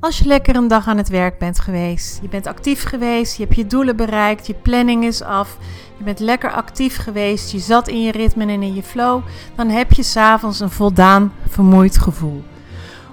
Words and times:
Als 0.00 0.18
je 0.18 0.24
lekker 0.24 0.56
een 0.56 0.68
dag 0.68 0.86
aan 0.86 0.96
het 0.96 1.08
werk 1.08 1.38
bent 1.38 1.60
geweest, 1.60 2.18
je 2.22 2.28
bent 2.28 2.46
actief 2.46 2.82
geweest, 2.82 3.36
je 3.36 3.42
hebt 3.42 3.56
je 3.56 3.66
doelen 3.66 3.96
bereikt, 3.96 4.46
je 4.46 4.54
planning 4.54 5.04
is 5.04 5.22
af, 5.22 5.56
je 5.96 6.04
bent 6.04 6.18
lekker 6.18 6.50
actief 6.50 6.96
geweest, 6.96 7.52
je 7.52 7.58
zat 7.58 7.88
in 7.88 8.02
je 8.02 8.12
ritme 8.12 8.42
en 8.42 8.62
in 8.62 8.74
je 8.74 8.82
flow, 8.82 9.22
dan 9.56 9.68
heb 9.68 9.92
je 9.92 10.02
s'avonds 10.02 10.60
een 10.60 10.70
voldaan 10.70 11.32
vermoeid 11.48 11.98
gevoel. 11.98 12.44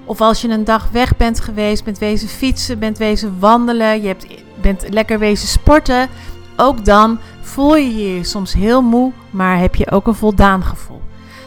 Of 0.04 0.22
als 0.22 0.42
je 0.42 0.48
een 0.48 0.64
dag 0.64 0.90
weg 0.92 1.18
bent 1.18 1.40
geweest, 1.40 1.84
bent 1.84 1.98
wezen 1.98 2.28
fietsen, 2.28 2.80
bent 2.80 2.98
wezen 2.98 3.40
wandelen, 3.40 4.02
je 4.02 4.08
hebt, 4.08 4.28
bent 4.62 4.86
lekker 4.90 5.20
wezen 5.20 5.48
sporten, 5.48 6.10
ook 6.56 6.86
dan 6.86 7.20
voel 7.42 7.76
je 7.76 8.16
je 8.16 8.24
soms 8.24 8.54
heel 8.54 8.82
moe, 8.82 9.12
maar 9.30 9.60
heb 9.60 9.76
je 9.76 9.92
ook 9.92 10.08
een 10.08 10.16
voldaan 10.16 10.64
gevoel. 10.64 11.02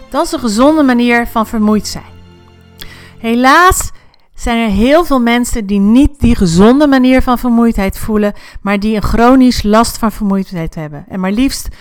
Dat 0.08 0.26
is 0.26 0.32
een 0.32 0.38
gezonde 0.38 0.82
manier 0.82 1.26
van 1.26 1.46
vermoeid 1.46 1.86
zijn. 1.86 2.16
Helaas 3.18 3.90
zijn 4.38 4.58
er 4.58 4.70
heel 4.70 5.04
veel 5.04 5.20
mensen 5.20 5.66
die 5.66 5.78
niet 5.78 6.20
die 6.20 6.36
gezonde 6.36 6.86
manier 6.86 7.22
van 7.22 7.38
vermoeidheid 7.38 7.98
voelen, 7.98 8.32
maar 8.60 8.80
die 8.80 8.96
een 8.96 9.02
chronisch 9.02 9.62
last 9.62 9.98
van 9.98 10.12
vermoeidheid 10.12 10.74
hebben. 10.74 11.04
En 11.08 11.20
maar 11.20 11.32
liefst 11.32 11.68
29% 11.68 11.74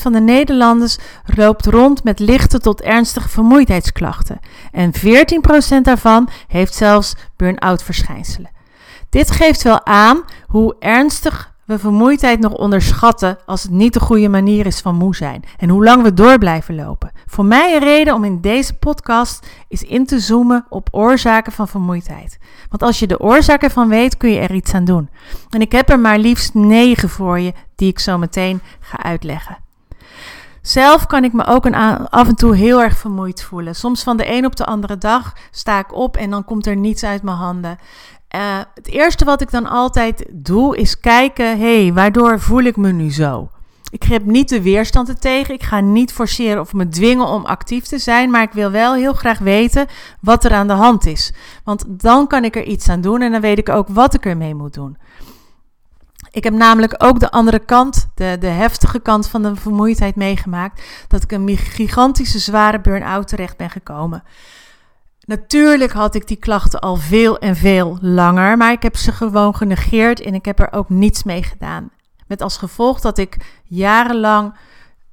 van 0.00 0.12
de 0.12 0.20
Nederlanders 0.20 0.98
loopt 1.24 1.66
rond 1.66 2.04
met 2.04 2.18
lichte 2.18 2.58
tot 2.58 2.80
ernstige 2.80 3.28
vermoeidheidsklachten. 3.28 4.38
En 4.72 4.92
14% 5.78 5.80
daarvan 5.82 6.28
heeft 6.48 6.74
zelfs 6.74 7.14
burn-out 7.36 7.82
verschijnselen. 7.82 8.50
Dit 9.08 9.30
geeft 9.30 9.62
wel 9.62 9.86
aan 9.86 10.22
hoe 10.46 10.76
ernstig 10.78 11.49
we 11.70 11.78
vermoeidheid 11.78 12.40
nog 12.40 12.52
onderschatten 12.52 13.38
als 13.46 13.62
het 13.62 13.72
niet 13.72 13.92
de 13.92 14.00
goede 14.00 14.28
manier 14.28 14.66
is 14.66 14.80
van 14.80 14.94
moe 14.94 15.16
zijn 15.16 15.44
en 15.58 15.68
hoe 15.68 15.84
lang 15.84 16.02
we 16.02 16.14
door 16.14 16.38
blijven 16.38 16.74
lopen. 16.74 17.10
Voor 17.26 17.44
mij 17.44 17.74
een 17.74 17.82
reden 17.82 18.14
om 18.14 18.24
in 18.24 18.40
deze 18.40 18.74
podcast 18.74 19.46
is 19.68 19.82
in 19.82 20.06
te 20.06 20.20
zoomen 20.20 20.66
op 20.68 20.88
oorzaken 20.90 21.52
van 21.52 21.68
vermoeidheid. 21.68 22.38
Want 22.68 22.82
als 22.82 22.98
je 22.98 23.06
de 23.06 23.20
oorzaak 23.20 23.62
ervan 23.62 23.88
weet, 23.88 24.16
kun 24.16 24.30
je 24.30 24.40
er 24.40 24.54
iets 24.54 24.74
aan 24.74 24.84
doen. 24.84 25.08
En 25.50 25.60
ik 25.60 25.72
heb 25.72 25.88
er 25.88 25.98
maar 25.98 26.18
liefst 26.18 26.54
negen 26.54 27.08
voor 27.08 27.38
je 27.38 27.52
die 27.76 27.88
ik 27.88 27.98
zo 27.98 28.18
meteen 28.18 28.60
ga 28.80 29.02
uitleggen. 29.02 29.56
Zelf 30.62 31.06
kan 31.06 31.24
ik 31.24 31.32
me 31.32 31.46
ook 31.46 31.64
een 31.64 31.74
af 32.08 32.28
en 32.28 32.34
toe 32.34 32.56
heel 32.56 32.82
erg 32.82 32.96
vermoeid 32.96 33.42
voelen. 33.42 33.74
Soms 33.74 34.02
van 34.02 34.16
de 34.16 34.32
een 34.32 34.46
op 34.46 34.56
de 34.56 34.64
andere 34.64 34.98
dag 34.98 35.32
sta 35.50 35.78
ik 35.78 35.94
op 35.94 36.16
en 36.16 36.30
dan 36.30 36.44
komt 36.44 36.66
er 36.66 36.76
niets 36.76 37.04
uit 37.04 37.22
mijn 37.22 37.36
handen. 37.36 37.78
Uh, 38.36 38.58
het 38.74 38.88
eerste 38.88 39.24
wat 39.24 39.40
ik 39.40 39.50
dan 39.50 39.66
altijd 39.66 40.26
doe 40.32 40.76
is 40.76 41.00
kijken, 41.00 41.58
hé, 41.58 41.82
hey, 41.82 41.92
waardoor 41.92 42.40
voel 42.40 42.62
ik 42.62 42.76
me 42.76 42.92
nu 42.92 43.12
zo? 43.12 43.48
Ik 43.90 44.02
heb 44.02 44.24
niet 44.24 44.48
de 44.48 44.62
weerstand 44.62 45.08
er 45.08 45.18
tegen. 45.18 45.54
Ik 45.54 45.62
ga 45.62 45.80
niet 45.80 46.12
forceren 46.12 46.60
of 46.60 46.72
me 46.72 46.88
dwingen 46.88 47.26
om 47.26 47.44
actief 47.44 47.84
te 47.84 47.98
zijn. 47.98 48.30
Maar 48.30 48.42
ik 48.42 48.52
wil 48.52 48.70
wel 48.70 48.94
heel 48.94 49.12
graag 49.12 49.38
weten 49.38 49.86
wat 50.20 50.44
er 50.44 50.52
aan 50.52 50.66
de 50.66 50.72
hand 50.72 51.06
is. 51.06 51.32
Want 51.64 51.84
dan 51.88 52.26
kan 52.26 52.44
ik 52.44 52.56
er 52.56 52.64
iets 52.64 52.88
aan 52.88 53.00
doen 53.00 53.20
en 53.20 53.32
dan 53.32 53.40
weet 53.40 53.58
ik 53.58 53.68
ook 53.68 53.88
wat 53.88 54.14
ik 54.14 54.26
ermee 54.26 54.54
moet 54.54 54.74
doen. 54.74 54.96
Ik 56.30 56.44
heb 56.44 56.52
namelijk 56.52 56.94
ook 56.98 57.20
de 57.20 57.30
andere 57.30 57.58
kant, 57.58 58.08
de, 58.14 58.36
de 58.40 58.46
heftige 58.46 59.00
kant 59.00 59.28
van 59.28 59.42
de 59.42 59.56
vermoeidheid 59.56 60.16
meegemaakt. 60.16 60.82
Dat 61.08 61.22
ik 61.22 61.32
een 61.32 61.56
gigantische 61.56 62.38
zware 62.38 62.80
burn-out 62.80 63.28
terecht 63.28 63.56
ben 63.56 63.70
gekomen. 63.70 64.22
Natuurlijk 65.30 65.92
had 65.92 66.14
ik 66.14 66.26
die 66.26 66.36
klachten 66.36 66.80
al 66.80 66.96
veel 66.96 67.38
en 67.38 67.56
veel 67.56 67.98
langer, 68.00 68.56
maar 68.56 68.72
ik 68.72 68.82
heb 68.82 68.96
ze 68.96 69.12
gewoon 69.12 69.56
genegeerd 69.56 70.20
en 70.20 70.34
ik 70.34 70.44
heb 70.44 70.58
er 70.58 70.72
ook 70.72 70.88
niets 70.88 71.22
mee 71.22 71.42
gedaan. 71.42 71.90
Met 72.26 72.42
als 72.42 72.56
gevolg 72.56 73.00
dat 73.00 73.18
ik 73.18 73.60
jarenlang 73.64 74.54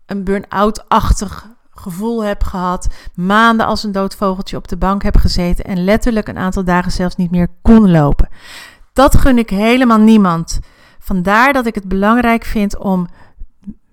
een 0.06 0.24
burn-out-achtig 0.24 1.48
gevoel 1.72 2.24
heb 2.24 2.44
gehad, 2.44 2.88
maanden 3.14 3.66
als 3.66 3.84
een 3.84 3.92
dood 3.92 4.16
vogeltje 4.16 4.58
op 4.58 4.68
de 4.68 4.78
bank 4.78 5.04
heb 5.04 5.18
gezeten 5.18 5.66
en 5.66 5.84
letterlijk 5.84 6.28
een 6.28 6.38
aantal 6.38 6.64
dagen 6.64 6.92
zelfs 6.92 7.16
niet 7.16 7.32
meer 7.32 7.48
kon 7.62 7.92
lopen. 7.92 8.30
Dat 8.94 9.18
gun 9.18 9.38
ik 9.38 9.50
helemaal 9.50 10.00
niemand. 10.00 10.60
Vandaar 11.00 11.54
dat 11.54 11.66
ik 11.66 11.76
het 11.76 11.88
belangrijk 11.88 12.46
vind 12.46 12.78
om 12.78 13.08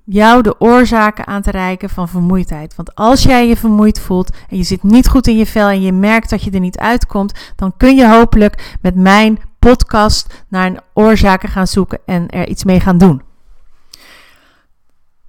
jou 0.04 0.42
de 0.42 0.60
oorzaken 0.60 1.26
aan 1.26 1.42
te 1.42 1.50
reiken 1.50 1.90
van 1.90 2.08
vermoeidheid. 2.08 2.74
Want 2.74 2.94
als 2.94 3.22
jij 3.22 3.48
je 3.48 3.56
vermoeid 3.56 4.00
voelt 4.00 4.36
en 4.48 4.56
je 4.56 4.62
zit 4.62 4.82
niet 4.82 5.08
goed 5.08 5.26
in 5.26 5.36
je 5.36 5.46
vel 5.46 5.68
en 5.68 5.82
je 5.82 5.92
merkt 5.92 6.30
dat 6.30 6.42
je 6.42 6.50
er 6.50 6.60
niet 6.60 6.78
uitkomt, 6.78 7.52
dan 7.56 7.76
kun 7.76 7.96
je 7.96 8.08
hopelijk 8.08 8.76
met 8.80 8.94
mijn 8.94 9.38
podcast 9.58 10.44
naar 10.48 10.66
een 10.66 10.80
oorzaken 10.94 11.48
gaan 11.48 11.66
zoeken 11.66 11.98
en 12.06 12.28
er 12.28 12.48
iets 12.48 12.64
mee 12.64 12.80
gaan 12.80 12.98
doen. 12.98 13.22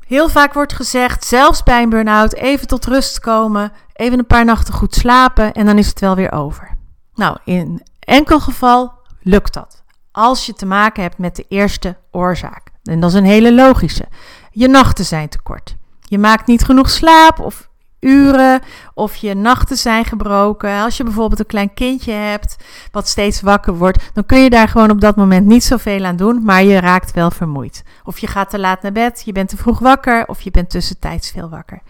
Heel 0.08 0.30
vaak 0.30 0.54
wordt 0.54 0.74
gezegd, 0.74 1.26
zelfs 1.26 1.64
bij 1.64 1.84
een 1.84 1.90
burn-out, 1.90 2.34
even 2.34 2.68
tot 2.68 2.86
rust 2.86 3.20
komen, 3.20 3.72
even 3.94 4.20
een 4.20 4.28
paar 4.28 4.46
nachten 4.46 4.74
goed 4.74 4.96
slapen 4.96 5.54
en 5.54 5.66
dan 5.66 5.78
is 5.78 5.88
het 5.88 6.00
wel 6.00 6.16
weer 6.16 6.32
over. 6.32 6.78
Nou, 7.14 7.38
in 7.46 7.84
enkel 8.00 8.40
geval 8.40 8.94
lukt 9.22 9.54
dat. 9.54 9.84
Als 10.12 10.46
je 10.46 10.54
te 10.54 10.66
maken 10.66 11.04
hebt 11.04 11.18
met 11.18 11.36
de 11.36 11.46
eerste 11.48 11.98
oorzaak. 12.12 12.68
En 12.84 13.00
dat 13.00 13.10
is 13.10 13.16
een 13.16 13.26
hele 13.26 13.54
logische. 13.54 14.06
Je 14.58 14.68
nachten 14.68 15.06
zijn 15.06 15.30
te 15.30 15.42
kort. 15.44 15.76
Je 16.02 16.18
maakt 16.18 16.48
niet 16.48 16.64
genoeg 16.64 16.90
slaap 16.90 17.40
of 17.40 17.70
uren 18.00 18.62
of 18.94 19.16
je 19.16 19.34
nachten 19.34 19.78
zijn 19.78 20.06
gebroken. 20.06 20.82
Als 20.82 20.98
je 20.98 21.04
bijvoorbeeld 21.04 21.40
een 21.40 21.46
klein 21.46 21.74
kindje 21.74 22.12
hebt 22.12 22.56
wat 22.92 23.08
steeds 23.08 23.42
wakker 23.42 23.78
wordt, 23.78 24.10
dan 24.14 24.26
kun 24.26 24.40
je 24.40 24.50
daar 24.50 24.68
gewoon 24.68 24.90
op 24.90 25.02
dat 25.02 25.16
moment 25.16 25.46
niet 25.46 25.64
zoveel 25.64 26.06
aan 26.06 26.16
doen, 26.16 26.44
maar 26.44 26.64
je 26.64 26.80
raakt 26.80 27.12
wel 27.12 27.32
vermoeid. 27.32 27.84
Of 28.04 28.20
je 28.20 28.28
gaat 28.28 28.50
te 28.50 28.60
laat 28.60 28.82
naar 28.82 28.92
bed, 28.92 29.22
je 29.26 29.32
bent 29.32 29.50
te 29.50 29.58
vroeg 29.58 29.80
wakker 29.80 30.28
of 30.28 30.42
je 30.42 30.52
bent 30.52 30.70
tussentijds 30.70 31.32
veel 31.32 31.50
wakker. 31.50 31.82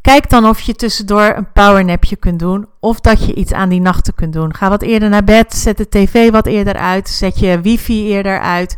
Kijk 0.00 0.30
dan 0.30 0.46
of 0.46 0.60
je 0.60 0.74
tussendoor 0.74 1.34
een 1.36 1.52
powernapje 1.52 2.16
kunt 2.16 2.38
doen 2.38 2.66
of 2.78 3.00
dat 3.00 3.26
je 3.26 3.34
iets 3.34 3.52
aan 3.52 3.68
die 3.68 3.80
nachten 3.80 4.14
kunt 4.14 4.32
doen. 4.32 4.54
Ga 4.54 4.68
wat 4.68 4.82
eerder 4.82 5.08
naar 5.08 5.24
bed, 5.24 5.54
zet 5.54 5.76
de 5.76 5.88
tv 5.88 6.30
wat 6.30 6.46
eerder 6.46 6.74
uit, 6.74 7.08
zet 7.08 7.38
je 7.38 7.60
wifi 7.60 8.08
eerder 8.08 8.40
uit. 8.40 8.76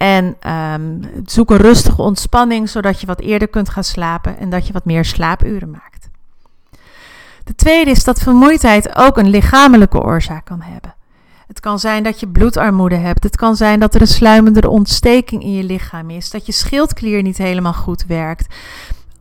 En 0.00 0.36
um, 0.72 1.00
zoek 1.24 1.50
een 1.50 1.56
rustige 1.56 2.02
ontspanning, 2.02 2.68
zodat 2.68 3.00
je 3.00 3.06
wat 3.06 3.20
eerder 3.20 3.48
kunt 3.48 3.68
gaan 3.68 3.84
slapen 3.84 4.38
en 4.38 4.50
dat 4.50 4.66
je 4.66 4.72
wat 4.72 4.84
meer 4.84 5.04
slaapuren 5.04 5.70
maakt. 5.70 6.08
De 7.44 7.54
tweede 7.54 7.90
is 7.90 8.04
dat 8.04 8.18
vermoeidheid 8.18 8.96
ook 8.96 9.16
een 9.16 9.28
lichamelijke 9.28 10.02
oorzaak 10.02 10.44
kan 10.44 10.60
hebben. 10.60 10.94
Het 11.46 11.60
kan 11.60 11.78
zijn 11.78 12.02
dat 12.02 12.20
je 12.20 12.28
bloedarmoede 12.28 12.96
hebt. 12.96 13.22
Het 13.22 13.36
kan 13.36 13.56
zijn 13.56 13.80
dat 13.80 13.94
er 13.94 14.00
een 14.00 14.06
sluimende 14.06 14.68
ontsteking 14.68 15.42
in 15.42 15.52
je 15.52 15.64
lichaam 15.64 16.10
is. 16.10 16.30
Dat 16.30 16.46
je 16.46 16.52
schildklier 16.52 17.22
niet 17.22 17.38
helemaal 17.38 17.72
goed 17.72 18.04
werkt. 18.06 18.54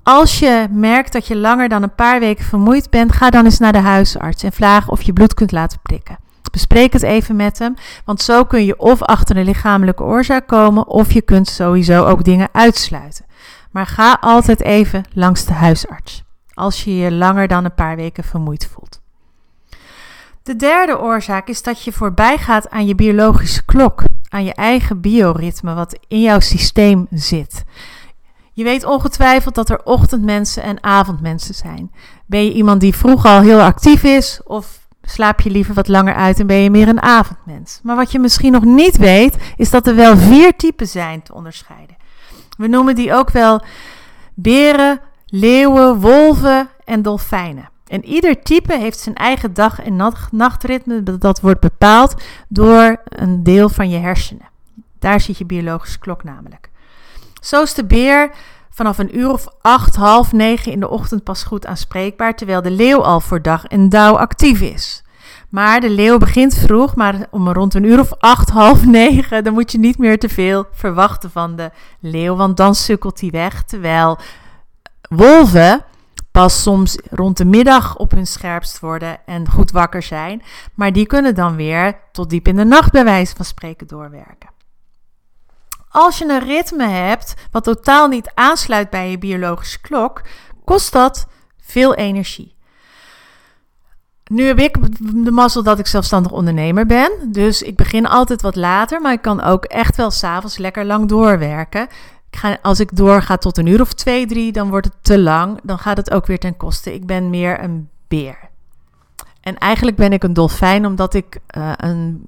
Als 0.03 0.39
je 0.39 0.67
merkt 0.71 1.13
dat 1.13 1.27
je 1.27 1.35
langer 1.35 1.69
dan 1.69 1.83
een 1.83 1.95
paar 1.95 2.19
weken 2.19 2.45
vermoeid 2.45 2.89
bent, 2.89 3.11
ga 3.11 3.29
dan 3.29 3.45
eens 3.45 3.59
naar 3.59 3.73
de 3.73 3.77
huisarts 3.77 4.43
en 4.43 4.51
vraag 4.51 4.89
of 4.89 5.01
je 5.01 5.13
bloed 5.13 5.33
kunt 5.33 5.51
laten 5.51 5.79
prikken. 5.81 6.28
Bespreek 6.51 6.93
het 6.93 7.03
even 7.03 7.35
met 7.35 7.59
hem, 7.59 7.75
want 8.05 8.21
zo 8.21 8.43
kun 8.43 8.65
je 8.65 8.79
of 8.79 9.01
achter 9.01 9.37
een 9.37 9.45
lichamelijke 9.45 10.03
oorzaak 10.03 10.47
komen, 10.47 10.87
of 10.87 11.11
je 11.11 11.21
kunt 11.21 11.47
sowieso 11.47 12.05
ook 12.05 12.23
dingen 12.23 12.49
uitsluiten. 12.51 13.25
Maar 13.71 13.85
ga 13.85 14.17
altijd 14.21 14.61
even 14.61 15.03
langs 15.13 15.45
de 15.45 15.53
huisarts 15.53 16.23
als 16.59 16.83
je 16.83 16.95
je 16.95 17.11
langer 17.11 17.47
dan 17.47 17.65
een 17.65 17.73
paar 17.73 17.95
weken 17.95 18.23
vermoeid 18.23 18.69
voelt. 18.73 19.01
De 20.43 20.55
derde 20.55 20.99
oorzaak 20.99 21.47
is 21.47 21.63
dat 21.63 21.83
je 21.83 21.91
voorbij 21.91 22.37
gaat 22.37 22.69
aan 22.69 22.87
je 22.87 22.95
biologische 22.95 23.65
klok, 23.65 24.03
aan 24.29 24.43
je 24.43 24.53
eigen 24.53 25.01
bioritme 25.01 25.73
wat 25.73 25.99
in 26.07 26.21
jouw 26.21 26.39
systeem 26.39 27.07
zit. 27.11 27.63
Je 28.53 28.63
weet 28.63 28.85
ongetwijfeld 28.85 29.55
dat 29.55 29.69
er 29.69 29.83
ochtendmensen 29.83 30.63
en 30.63 30.83
avondmensen 30.83 31.55
zijn. 31.55 31.91
Ben 32.25 32.45
je 32.45 32.53
iemand 32.53 32.81
die 32.81 32.95
vroeg 32.95 33.25
al 33.25 33.41
heel 33.41 33.61
actief 33.61 34.03
is 34.03 34.41
of 34.43 34.78
slaap 35.09 35.41
je 35.41 35.49
liever 35.49 35.73
wat 35.73 35.87
langer 35.87 36.13
uit 36.13 36.39
en 36.39 36.47
ben 36.47 36.57
je 36.57 36.69
meer 36.69 36.87
een 36.87 37.01
avondmens? 37.01 37.79
Maar 37.83 37.95
wat 37.95 38.11
je 38.11 38.19
misschien 38.19 38.51
nog 38.51 38.63
niet 38.63 38.97
weet, 38.97 39.37
is 39.55 39.69
dat 39.69 39.87
er 39.87 39.95
wel 39.95 40.17
vier 40.17 40.55
typen 40.55 40.87
zijn 40.87 41.21
te 41.21 41.33
onderscheiden. 41.33 41.95
We 42.57 42.67
noemen 42.67 42.95
die 42.95 43.13
ook 43.13 43.29
wel 43.29 43.61
beren, 44.33 44.99
leeuwen, 45.25 45.99
wolven 45.99 46.69
en 46.85 47.01
dolfijnen. 47.01 47.69
En 47.87 48.05
ieder 48.05 48.41
type 48.41 48.77
heeft 48.77 48.99
zijn 48.99 49.15
eigen 49.15 49.53
dag- 49.53 49.81
en 49.81 50.13
nachtritme. 50.31 51.03
Dat 51.03 51.41
wordt 51.41 51.59
bepaald 51.59 52.15
door 52.47 53.01
een 53.03 53.43
deel 53.43 53.69
van 53.69 53.89
je 53.89 53.97
hersenen. 53.97 54.47
Daar 54.99 55.19
zit 55.19 55.37
je 55.37 55.45
biologische 55.45 55.99
klok 55.99 56.23
namelijk. 56.23 56.69
Zo 57.41 57.61
is 57.61 57.73
de 57.73 57.85
beer 57.85 58.31
vanaf 58.69 58.97
een 58.97 59.17
uur 59.17 59.31
of 59.31 59.47
acht, 59.61 59.95
half 59.95 60.31
negen 60.31 60.71
in 60.71 60.79
de 60.79 60.89
ochtend 60.89 61.23
pas 61.23 61.43
goed 61.43 61.65
aanspreekbaar, 61.65 62.35
terwijl 62.35 62.61
de 62.61 62.71
leeuw 62.71 63.03
al 63.03 63.19
voor 63.19 63.41
dag 63.41 63.65
en 63.65 63.89
dauw 63.89 64.17
actief 64.17 64.61
is. 64.61 65.03
Maar 65.49 65.79
de 65.79 65.89
leeuw 65.89 66.17
begint 66.17 66.53
vroeg, 66.53 66.95
maar 66.95 67.27
om 67.31 67.49
rond 67.49 67.73
een 67.73 67.83
uur 67.83 67.99
of 67.99 68.13
acht, 68.19 68.49
half 68.49 68.85
negen, 68.85 69.43
dan 69.43 69.53
moet 69.53 69.71
je 69.71 69.79
niet 69.79 69.97
meer 69.97 70.19
te 70.19 70.29
veel 70.29 70.65
verwachten 70.71 71.31
van 71.31 71.55
de 71.55 71.71
leeuw, 71.99 72.35
want 72.35 72.57
dan 72.57 72.75
sukkelt 72.75 73.21
hij 73.21 73.29
weg. 73.29 73.63
Terwijl 73.63 74.17
wolven 75.09 75.83
pas 76.31 76.61
soms 76.61 76.97
rond 77.09 77.37
de 77.37 77.45
middag 77.45 77.97
op 77.97 78.11
hun 78.11 78.27
scherpst 78.27 78.79
worden 78.79 79.17
en 79.25 79.49
goed 79.49 79.71
wakker 79.71 80.03
zijn, 80.03 80.41
maar 80.73 80.93
die 80.93 81.05
kunnen 81.05 81.35
dan 81.35 81.55
weer 81.55 81.99
tot 82.11 82.29
diep 82.29 82.47
in 82.47 82.55
de 82.55 82.65
nacht 82.65 82.91
bij 82.91 83.03
wijze 83.03 83.35
van 83.35 83.45
spreken 83.45 83.87
doorwerken. 83.87 84.49
Als 85.89 86.17
je 86.17 86.25
een 86.25 86.45
ritme 86.45 86.87
hebt 86.87 87.33
wat 87.51 87.63
totaal 87.63 88.07
niet 88.07 88.31
aansluit 88.33 88.89
bij 88.89 89.09
je 89.09 89.17
biologische 89.17 89.81
klok, 89.81 90.21
kost 90.65 90.91
dat 90.91 91.27
veel 91.61 91.95
energie. 91.95 92.57
Nu 94.25 94.43
heb 94.43 94.59
ik 94.59 94.77
de 95.23 95.31
mazzel 95.31 95.63
dat 95.63 95.79
ik 95.79 95.87
zelfstandig 95.87 96.31
ondernemer 96.31 96.85
ben. 96.85 97.11
Dus 97.27 97.61
ik 97.61 97.75
begin 97.75 98.07
altijd 98.07 98.41
wat 98.41 98.55
later, 98.55 99.01
maar 99.01 99.13
ik 99.13 99.21
kan 99.21 99.41
ook 99.43 99.65
echt 99.65 99.95
wel 99.95 100.11
s'avonds 100.11 100.57
lekker 100.57 100.85
lang 100.85 101.07
doorwerken. 101.07 101.87
Ik 102.29 102.39
ga, 102.39 102.57
als 102.61 102.79
ik 102.79 102.95
doorga 102.95 103.37
tot 103.37 103.57
een 103.57 103.65
uur 103.65 103.81
of 103.81 103.93
twee, 103.93 104.25
drie, 104.25 104.51
dan 104.51 104.69
wordt 104.69 104.85
het 104.85 104.95
te 105.01 105.19
lang. 105.19 105.59
Dan 105.63 105.79
gaat 105.79 105.97
het 105.97 106.11
ook 106.11 106.25
weer 106.25 106.39
ten 106.39 106.57
koste. 106.57 106.93
Ik 106.93 107.05
ben 107.05 107.29
meer 107.29 107.63
een 107.63 107.89
beer. 108.07 108.49
En 109.41 109.57
eigenlijk 109.57 109.97
ben 109.97 110.13
ik 110.13 110.23
een 110.23 110.33
dolfijn, 110.33 110.85
omdat 110.85 111.13
ik 111.13 111.39
uh, 111.57 111.71
een 111.77 112.23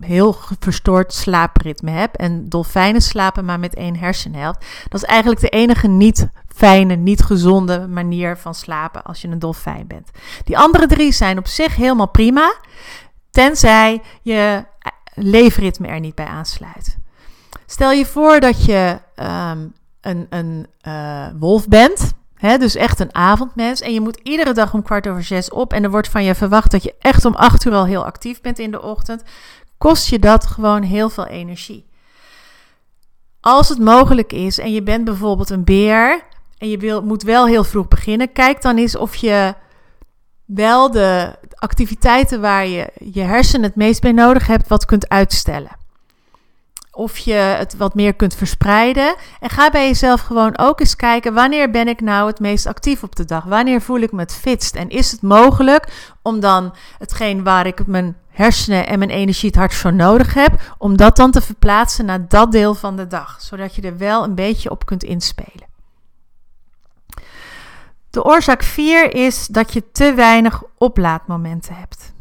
heel 0.00 0.36
verstoord 0.58 1.12
slaapritme 1.12 1.90
heb. 1.90 2.14
En 2.14 2.48
dolfijnen 2.48 3.02
slapen 3.02 3.44
maar 3.44 3.60
met 3.60 3.74
één 3.74 3.96
hersenhelft. 3.96 4.66
Dat 4.88 5.02
is 5.02 5.08
eigenlijk 5.08 5.40
de 5.40 5.48
enige 5.48 5.88
niet 5.88 6.28
fijne, 6.48 6.94
niet 6.94 7.22
gezonde 7.22 7.86
manier 7.86 8.36
van 8.36 8.54
slapen 8.54 9.02
als 9.02 9.22
je 9.22 9.28
een 9.28 9.38
dolfijn 9.38 9.86
bent. 9.86 10.10
Die 10.44 10.58
andere 10.58 10.86
drie 10.86 11.12
zijn 11.12 11.38
op 11.38 11.46
zich 11.46 11.76
helemaal 11.76 12.08
prima, 12.08 12.54
tenzij 13.30 14.02
je 14.22 14.64
leefritme 15.14 15.86
er 15.86 16.00
niet 16.00 16.14
bij 16.14 16.26
aansluit. 16.26 16.96
Stel 17.66 17.92
je 17.92 18.06
voor 18.06 18.40
dat 18.40 18.64
je 18.64 18.98
um, 19.16 19.72
een, 20.00 20.26
een 20.30 20.66
uh, 20.82 21.26
wolf 21.38 21.68
bent. 21.68 22.14
Dus 22.58 22.74
echt 22.74 23.00
een 23.00 23.14
avondmens. 23.14 23.80
En 23.80 23.92
je 23.92 24.00
moet 24.00 24.20
iedere 24.22 24.52
dag 24.52 24.74
om 24.74 24.82
kwart 24.82 25.08
over 25.08 25.22
zes 25.22 25.50
op. 25.50 25.72
En 25.72 25.84
er 25.84 25.90
wordt 25.90 26.08
van 26.08 26.24
je 26.24 26.34
verwacht 26.34 26.70
dat 26.70 26.82
je 26.82 26.94
echt 26.98 27.24
om 27.24 27.34
acht 27.34 27.64
uur 27.64 27.72
al 27.72 27.86
heel 27.86 28.04
actief 28.04 28.40
bent 28.40 28.58
in 28.58 28.70
de 28.70 28.82
ochtend 28.82 29.22
kost 29.78 30.08
je 30.08 30.18
dat 30.18 30.46
gewoon 30.46 30.82
heel 30.82 31.08
veel 31.08 31.26
energie. 31.26 31.86
Als 33.40 33.68
het 33.68 33.78
mogelijk 33.78 34.32
is 34.32 34.58
en 34.58 34.72
je 34.72 34.82
bent 34.82 35.04
bijvoorbeeld 35.04 35.50
een 35.50 35.64
beer 35.64 36.22
en 36.58 36.68
je 36.68 36.78
wil, 36.78 37.02
moet 37.02 37.22
wel 37.22 37.46
heel 37.46 37.64
vroeg 37.64 37.88
beginnen, 37.88 38.32
kijk 38.32 38.62
dan 38.62 38.76
eens 38.76 38.96
of 38.96 39.14
je 39.14 39.54
wel 40.44 40.90
de 40.90 41.38
activiteiten 41.54 42.40
waar 42.40 42.66
je 42.66 42.92
je 43.12 43.20
hersenen 43.20 43.66
het 43.66 43.76
meest 43.76 44.00
bij 44.00 44.12
nodig 44.12 44.46
hebt, 44.46 44.68
wat 44.68 44.84
kunt 44.84 45.08
uitstellen 45.08 45.84
of 46.96 47.16
je 47.16 47.32
het 47.32 47.76
wat 47.76 47.94
meer 47.94 48.14
kunt 48.14 48.34
verspreiden. 48.34 49.14
En 49.40 49.50
ga 49.50 49.70
bij 49.70 49.86
jezelf 49.86 50.20
gewoon 50.20 50.58
ook 50.58 50.80
eens 50.80 50.96
kijken: 50.96 51.34
wanneer 51.34 51.70
ben 51.70 51.88
ik 51.88 52.00
nou 52.00 52.26
het 52.26 52.40
meest 52.40 52.66
actief 52.66 53.02
op 53.02 53.16
de 53.16 53.24
dag? 53.24 53.44
Wanneer 53.44 53.80
voel 53.80 54.00
ik 54.00 54.12
me 54.12 54.20
het 54.20 54.34
fitst? 54.34 54.74
En 54.74 54.88
is 54.88 55.10
het 55.10 55.22
mogelijk 55.22 56.12
om 56.22 56.40
dan 56.40 56.74
hetgeen 56.98 57.42
waar 57.42 57.66
ik 57.66 57.86
mijn 57.86 58.16
hersenen 58.36 58.86
en 58.86 58.98
mijn 58.98 59.10
energie 59.10 59.48
het 59.48 59.58
hardst 59.58 59.80
voor 59.80 59.94
nodig 59.94 60.34
heb, 60.34 60.74
om 60.78 60.96
dat 60.96 61.16
dan 61.16 61.30
te 61.30 61.40
verplaatsen 61.40 62.04
naar 62.04 62.28
dat 62.28 62.52
deel 62.52 62.74
van 62.74 62.96
de 62.96 63.06
dag, 63.06 63.36
zodat 63.40 63.74
je 63.74 63.82
er 63.82 63.98
wel 63.98 64.24
een 64.24 64.34
beetje 64.34 64.70
op 64.70 64.86
kunt 64.86 65.02
inspelen. 65.02 65.66
De 68.10 68.24
oorzaak 68.24 68.62
4 68.62 69.14
is 69.14 69.46
dat 69.46 69.72
je 69.72 69.90
te 69.92 70.14
weinig 70.14 70.62
oplaadmomenten 70.78 71.74
hebt. 71.74 72.14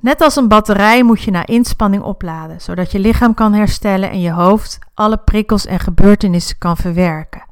Net 0.00 0.20
als 0.20 0.36
een 0.36 0.48
batterij 0.48 1.02
moet 1.02 1.22
je 1.22 1.30
na 1.30 1.46
inspanning 1.46 2.02
opladen, 2.02 2.60
zodat 2.60 2.92
je 2.92 2.98
lichaam 2.98 3.34
kan 3.34 3.52
herstellen 3.52 4.10
en 4.10 4.20
je 4.20 4.32
hoofd 4.32 4.78
alle 4.94 5.16
prikkels 5.16 5.66
en 5.66 5.80
gebeurtenissen 5.80 6.58
kan 6.58 6.76
verwerken. 6.76 7.44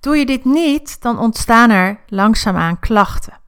Doe 0.00 0.16
je 0.16 0.26
dit 0.26 0.44
niet, 0.44 1.02
dan 1.02 1.18
ontstaan 1.18 1.70
er 1.70 1.98
langzaamaan 2.06 2.78
klachten. 2.78 3.42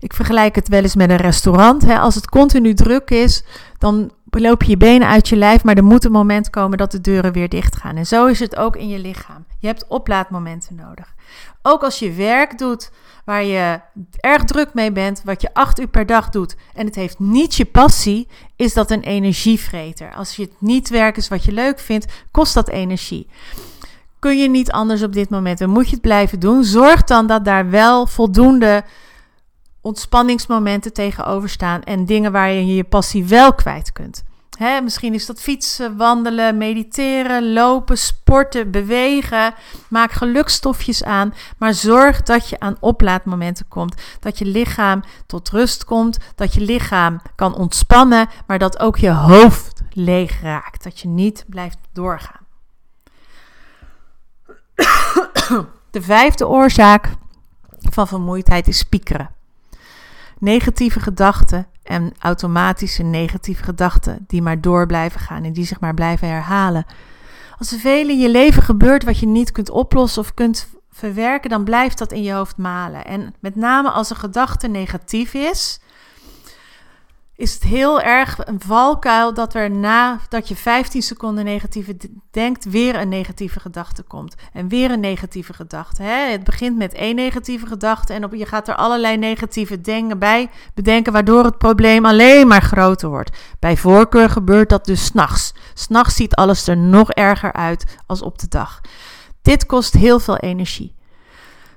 Ik 0.00 0.14
vergelijk 0.14 0.54
het 0.54 0.68
wel 0.68 0.82
eens 0.82 0.94
met 0.94 1.10
een 1.10 1.16
restaurant. 1.16 1.82
Hè. 1.82 1.98
Als 1.98 2.14
het 2.14 2.28
continu 2.28 2.74
druk 2.74 3.10
is, 3.10 3.44
dan 3.78 4.10
loop 4.30 4.62
je 4.62 4.70
je 4.70 4.76
benen 4.76 5.08
uit 5.08 5.28
je 5.28 5.36
lijf, 5.36 5.64
maar 5.64 5.76
er 5.76 5.84
moet 5.84 6.04
een 6.04 6.12
moment 6.12 6.50
komen 6.50 6.78
dat 6.78 6.90
de 6.90 7.00
deuren 7.00 7.32
weer 7.32 7.48
dicht 7.48 7.76
gaan. 7.76 7.96
En 7.96 8.06
zo 8.06 8.26
is 8.26 8.40
het 8.40 8.56
ook 8.56 8.76
in 8.76 8.88
je 8.88 8.98
lichaam. 8.98 9.44
Je 9.58 9.66
hebt 9.66 9.86
oplaadmomenten 9.88 10.74
nodig. 10.74 11.14
Ook 11.62 11.82
als 11.82 11.98
je 11.98 12.12
werk 12.12 12.58
doet 12.58 12.90
waar 13.24 13.44
je 13.44 13.80
erg 14.20 14.44
druk 14.44 14.74
mee 14.74 14.92
bent, 14.92 15.22
wat 15.24 15.40
je 15.42 15.54
acht 15.54 15.80
uur 15.80 15.88
per 15.88 16.06
dag 16.06 16.28
doet 16.28 16.56
en 16.74 16.86
het 16.86 16.94
heeft 16.94 17.18
niet 17.18 17.54
je 17.54 17.64
passie, 17.64 18.28
is 18.56 18.74
dat 18.74 18.90
een 18.90 19.02
energievreter. 19.02 20.14
Als 20.14 20.36
je 20.36 20.42
het 20.42 20.52
niet 20.58 20.88
werk 20.88 21.16
is 21.16 21.28
wat 21.28 21.44
je 21.44 21.52
leuk 21.52 21.78
vindt, 21.78 22.06
kost 22.30 22.54
dat 22.54 22.68
energie. 22.68 23.26
Kun 24.18 24.38
je 24.38 24.48
niet 24.48 24.72
anders 24.72 25.02
op 25.02 25.12
dit 25.12 25.30
moment 25.30 25.60
en 25.60 25.70
moet 25.70 25.84
je 25.84 25.90
het 25.90 26.00
blijven 26.00 26.40
doen, 26.40 26.64
zorg 26.64 27.04
dan 27.04 27.26
dat 27.26 27.44
daar 27.44 27.70
wel 27.70 28.06
voldoende 28.06 28.84
ontspanningsmomenten 29.80 30.92
tegenover 30.92 31.48
staan 31.48 31.82
en 31.82 32.04
dingen 32.04 32.32
waar 32.32 32.50
je 32.52 32.74
je 32.74 32.84
passie 32.84 33.24
wel 33.24 33.54
kwijt 33.54 33.92
kunt. 33.92 34.24
Misschien 34.82 35.14
is 35.14 35.26
dat 35.26 35.40
fietsen, 35.40 35.96
wandelen, 35.96 36.58
mediteren, 36.58 37.52
lopen, 37.52 37.98
sporten, 37.98 38.70
bewegen. 38.70 39.54
Maak 39.88 40.12
gelukstofjes 40.12 41.04
aan, 41.04 41.34
maar 41.58 41.74
zorg 41.74 42.22
dat 42.22 42.48
je 42.48 42.60
aan 42.60 42.76
oplaadmomenten 42.80 43.68
komt. 43.68 44.02
Dat 44.18 44.38
je 44.38 44.44
lichaam 44.44 45.02
tot 45.26 45.48
rust 45.48 45.84
komt, 45.84 46.18
dat 46.34 46.54
je 46.54 46.60
lichaam 46.60 47.20
kan 47.34 47.54
ontspannen, 47.54 48.28
maar 48.46 48.58
dat 48.58 48.78
ook 48.78 48.96
je 48.96 49.10
hoofd 49.10 49.82
leeg 49.92 50.40
raakt. 50.40 50.82
Dat 50.82 51.00
je 51.00 51.08
niet 51.08 51.44
blijft 51.48 51.78
doorgaan. 51.92 52.46
De 55.90 56.02
vijfde 56.02 56.48
oorzaak 56.48 57.12
van 57.90 58.08
vermoeidheid 58.08 58.68
is 58.68 58.82
piekeren 58.82 59.30
negatieve 60.40 61.00
gedachten 61.00 61.66
en 61.82 62.12
automatische 62.18 63.02
negatieve 63.02 63.62
gedachten 63.62 64.24
die 64.26 64.42
maar 64.42 64.60
door 64.60 64.86
blijven 64.86 65.20
gaan 65.20 65.44
en 65.44 65.52
die 65.52 65.64
zich 65.64 65.80
maar 65.80 65.94
blijven 65.94 66.28
herhalen. 66.28 66.86
Als 67.58 67.72
er 67.72 67.78
veel 67.78 68.08
in 68.08 68.18
je 68.18 68.30
leven 68.30 68.62
gebeurt 68.62 69.04
wat 69.04 69.18
je 69.18 69.26
niet 69.26 69.52
kunt 69.52 69.70
oplossen 69.70 70.22
of 70.22 70.34
kunt 70.34 70.68
verwerken, 70.90 71.50
dan 71.50 71.64
blijft 71.64 71.98
dat 71.98 72.12
in 72.12 72.22
je 72.22 72.32
hoofd 72.32 72.56
malen. 72.56 73.04
En 73.04 73.34
met 73.40 73.56
name 73.56 73.90
als 73.90 74.10
een 74.10 74.16
gedachte 74.16 74.68
negatief 74.68 75.34
is, 75.34 75.80
is 77.40 77.54
het 77.54 77.62
heel 77.62 78.00
erg 78.00 78.38
een 78.44 78.60
valkuil 78.60 79.34
dat 79.34 79.54
er 79.54 79.70
na 79.70 80.18
dat 80.28 80.48
je 80.48 80.56
15 80.56 81.02
seconden 81.02 81.44
negatieve 81.44 81.96
denkt, 82.30 82.64
weer 82.64 82.94
een 82.94 83.08
negatieve 83.08 83.60
gedachte 83.60 84.02
komt. 84.02 84.34
En 84.52 84.68
weer 84.68 84.90
een 84.90 85.00
negatieve 85.00 85.52
gedachte. 85.52 86.02
Hè? 86.02 86.30
Het 86.30 86.44
begint 86.44 86.76
met 86.76 86.94
één 86.94 87.14
negatieve 87.14 87.66
gedachte 87.66 88.12
en 88.12 88.24
op, 88.24 88.34
je 88.34 88.46
gaat 88.46 88.68
er 88.68 88.74
allerlei 88.74 89.16
negatieve 89.16 89.80
dingen 89.80 90.18
bij 90.18 90.50
bedenken, 90.74 91.12
waardoor 91.12 91.44
het 91.44 91.58
probleem 91.58 92.06
alleen 92.06 92.46
maar 92.46 92.62
groter 92.62 93.08
wordt. 93.08 93.38
Bij 93.58 93.76
voorkeur 93.76 94.30
gebeurt 94.30 94.68
dat 94.68 94.84
dus 94.84 95.04
s'nachts. 95.04 95.54
S'nachts 95.74 96.14
ziet 96.14 96.34
alles 96.34 96.66
er 96.66 96.76
nog 96.76 97.10
erger 97.10 97.52
uit 97.52 97.96
als 98.06 98.22
op 98.22 98.38
de 98.38 98.48
dag. 98.48 98.80
Dit 99.42 99.66
kost 99.66 99.92
heel 99.92 100.20
veel 100.20 100.36
energie. 100.36 100.94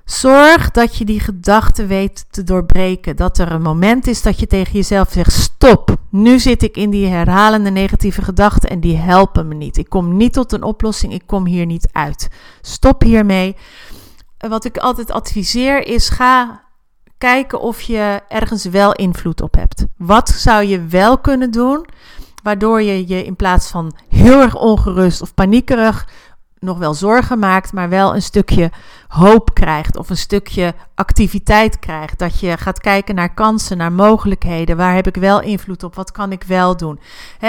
Zorg 0.04 0.70
dat 0.70 0.96
je 0.96 1.04
die 1.04 1.20
gedachte 1.20 1.86
weet 1.86 2.24
te 2.30 2.42
doorbreken. 2.42 3.16
Dat 3.16 3.38
er 3.38 3.52
een 3.52 3.62
moment 3.62 4.06
is 4.06 4.22
dat 4.22 4.40
je 4.40 4.46
tegen 4.46 4.72
jezelf 4.72 5.10
zegt: 5.10 5.32
Stop, 5.32 5.96
nu 6.10 6.38
zit 6.38 6.62
ik 6.62 6.76
in 6.76 6.90
die 6.90 7.06
herhalende 7.06 7.70
negatieve 7.70 8.22
gedachten 8.22 8.70
en 8.70 8.80
die 8.80 8.96
helpen 8.96 9.48
me 9.48 9.54
niet. 9.54 9.76
Ik 9.76 9.88
kom 9.88 10.16
niet 10.16 10.32
tot 10.32 10.52
een 10.52 10.62
oplossing, 10.62 11.12
ik 11.12 11.22
kom 11.26 11.46
hier 11.46 11.66
niet 11.66 11.88
uit. 11.92 12.28
Stop 12.60 13.02
hiermee. 13.02 13.56
Wat 14.38 14.64
ik 14.64 14.76
altijd 14.76 15.10
adviseer 15.10 15.86
is: 15.86 16.08
ga 16.08 16.62
kijken 17.18 17.60
of 17.60 17.80
je 17.80 18.20
ergens 18.28 18.64
wel 18.64 18.92
invloed 18.92 19.40
op 19.40 19.54
hebt. 19.54 19.86
Wat 19.96 20.28
zou 20.28 20.64
je 20.64 20.86
wel 20.86 21.18
kunnen 21.18 21.50
doen, 21.50 21.86
waardoor 22.42 22.82
je 22.82 23.08
je 23.08 23.24
in 23.24 23.36
plaats 23.36 23.68
van 23.70 23.94
heel 24.08 24.40
erg 24.40 24.56
ongerust 24.56 25.22
of 25.22 25.34
paniekerig 25.34 26.08
nog 26.64 26.78
wel 26.78 26.94
zorgen 26.94 27.38
maakt, 27.38 27.72
maar 27.72 27.88
wel 27.88 28.14
een 28.14 28.22
stukje 28.22 28.70
hoop 29.08 29.54
krijgt 29.54 29.96
of 29.96 30.10
een 30.10 30.16
stukje 30.16 30.74
activiteit 30.94 31.78
krijgt. 31.78 32.18
Dat 32.18 32.40
je 32.40 32.56
gaat 32.56 32.80
kijken 32.80 33.14
naar 33.14 33.34
kansen, 33.34 33.76
naar 33.76 33.92
mogelijkheden. 33.92 34.76
Waar 34.76 34.94
heb 34.94 35.06
ik 35.06 35.16
wel 35.16 35.40
invloed 35.40 35.82
op? 35.82 35.94
Wat 35.94 36.12
kan 36.12 36.32
ik 36.32 36.42
wel 36.42 36.76
doen? 36.76 37.00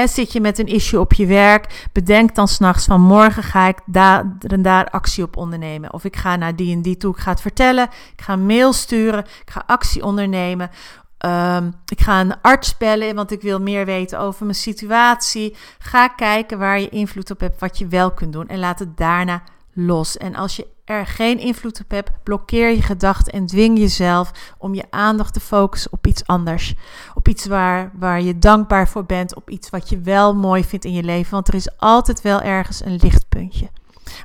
zit 0.06 0.34
je 0.34 0.42
met 0.42 0.60
een 0.60 0.68
issue 0.68 1.00
op 1.00 1.14
je 1.14 1.26
werk? 1.26 1.88
Bedenk 1.92 2.36
dan 2.36 2.48
s'nachts 2.48 2.86
van 2.86 3.02
morgen 3.02 3.44
ga 3.44 3.68
ik 3.68 3.78
daar 3.86 4.38
en 4.48 4.62
daar 4.62 4.90
actie 4.90 5.24
op 5.24 5.38
ondernemen. 5.38 5.94
Of 5.94 6.04
ik 6.04 6.16
ga 6.16 6.36
naar 6.36 6.56
die 6.56 6.76
en 6.76 6.82
die 6.82 6.98
toe, 6.98 7.14
ik 7.14 7.20
ga 7.20 7.32
het 7.32 7.42
vertellen. 7.42 7.84
Ik 8.16 8.22
ga 8.22 8.36
mail 8.36 8.74
sturen, 8.74 9.20
ik 9.20 9.50
ga 9.52 9.64
actie 9.66 10.04
ondernemen. 10.04 10.70
Ehm, 11.18 11.72
ik 11.86 12.02
ga 12.02 12.22
een 12.22 12.42
arts 12.42 12.78
bellen, 12.78 13.16
want 13.16 13.32
ik 13.32 13.42
wil 13.42 13.60
meer 13.60 13.86
weten 13.86 14.20
over 14.20 14.46
mijn 14.46 14.58
situatie. 14.58 15.56
Ga 15.80 16.08
kijken 16.08 16.58
waar 16.58 16.80
je 16.80 16.90
invloed 16.90 17.32
op 17.32 17.40
hebt, 17.40 17.60
wat 17.60 17.78
je 17.78 17.88
wel 17.88 18.12
kunt 18.12 18.34
doen. 18.34 18.48
En 18.48 18.60
laat 18.60 18.80
het 18.80 18.98
daarna 18.98 19.44
los. 19.74 20.18
En 20.18 20.36
als 20.36 20.56
je 20.56 20.68
er 20.86 21.08
geen 21.08 21.40
invloed 21.40 21.82
op 21.82 21.92
hebt, 21.92 22.24
blokkeer 22.24 22.70
je 22.70 22.82
gedachten 22.82 23.34
en 23.34 23.46
dwing 23.46 23.78
jezelf 23.78 24.32
om 24.58 24.74
je 24.74 24.84
aandacht 24.90 25.34
te 25.34 25.40
focussen 25.40 25.92
op 25.92 26.08
iets 26.08 26.28
anders. 26.28 26.76
Op 27.14 27.28
iets 27.28 27.46
waar, 27.46 27.92
waar 27.94 28.22
je 28.22 28.40
dankbaar 28.40 28.88
voor 28.88 29.06
bent, 29.06 29.36
op 29.36 29.50
iets 29.50 29.70
wat 29.70 29.90
je 29.90 30.00
wel 30.00 30.36
mooi 30.36 30.64
vindt 30.64 30.86
in 30.86 30.94
je 30.94 31.04
leven. 31.04 31.32
Want 31.32 31.48
er 31.48 31.54
is 31.54 31.78
altijd 31.78 32.22
wel 32.22 32.42
ergens 32.42 32.86
een 32.86 33.00
lichtpuntje. 33.02 33.70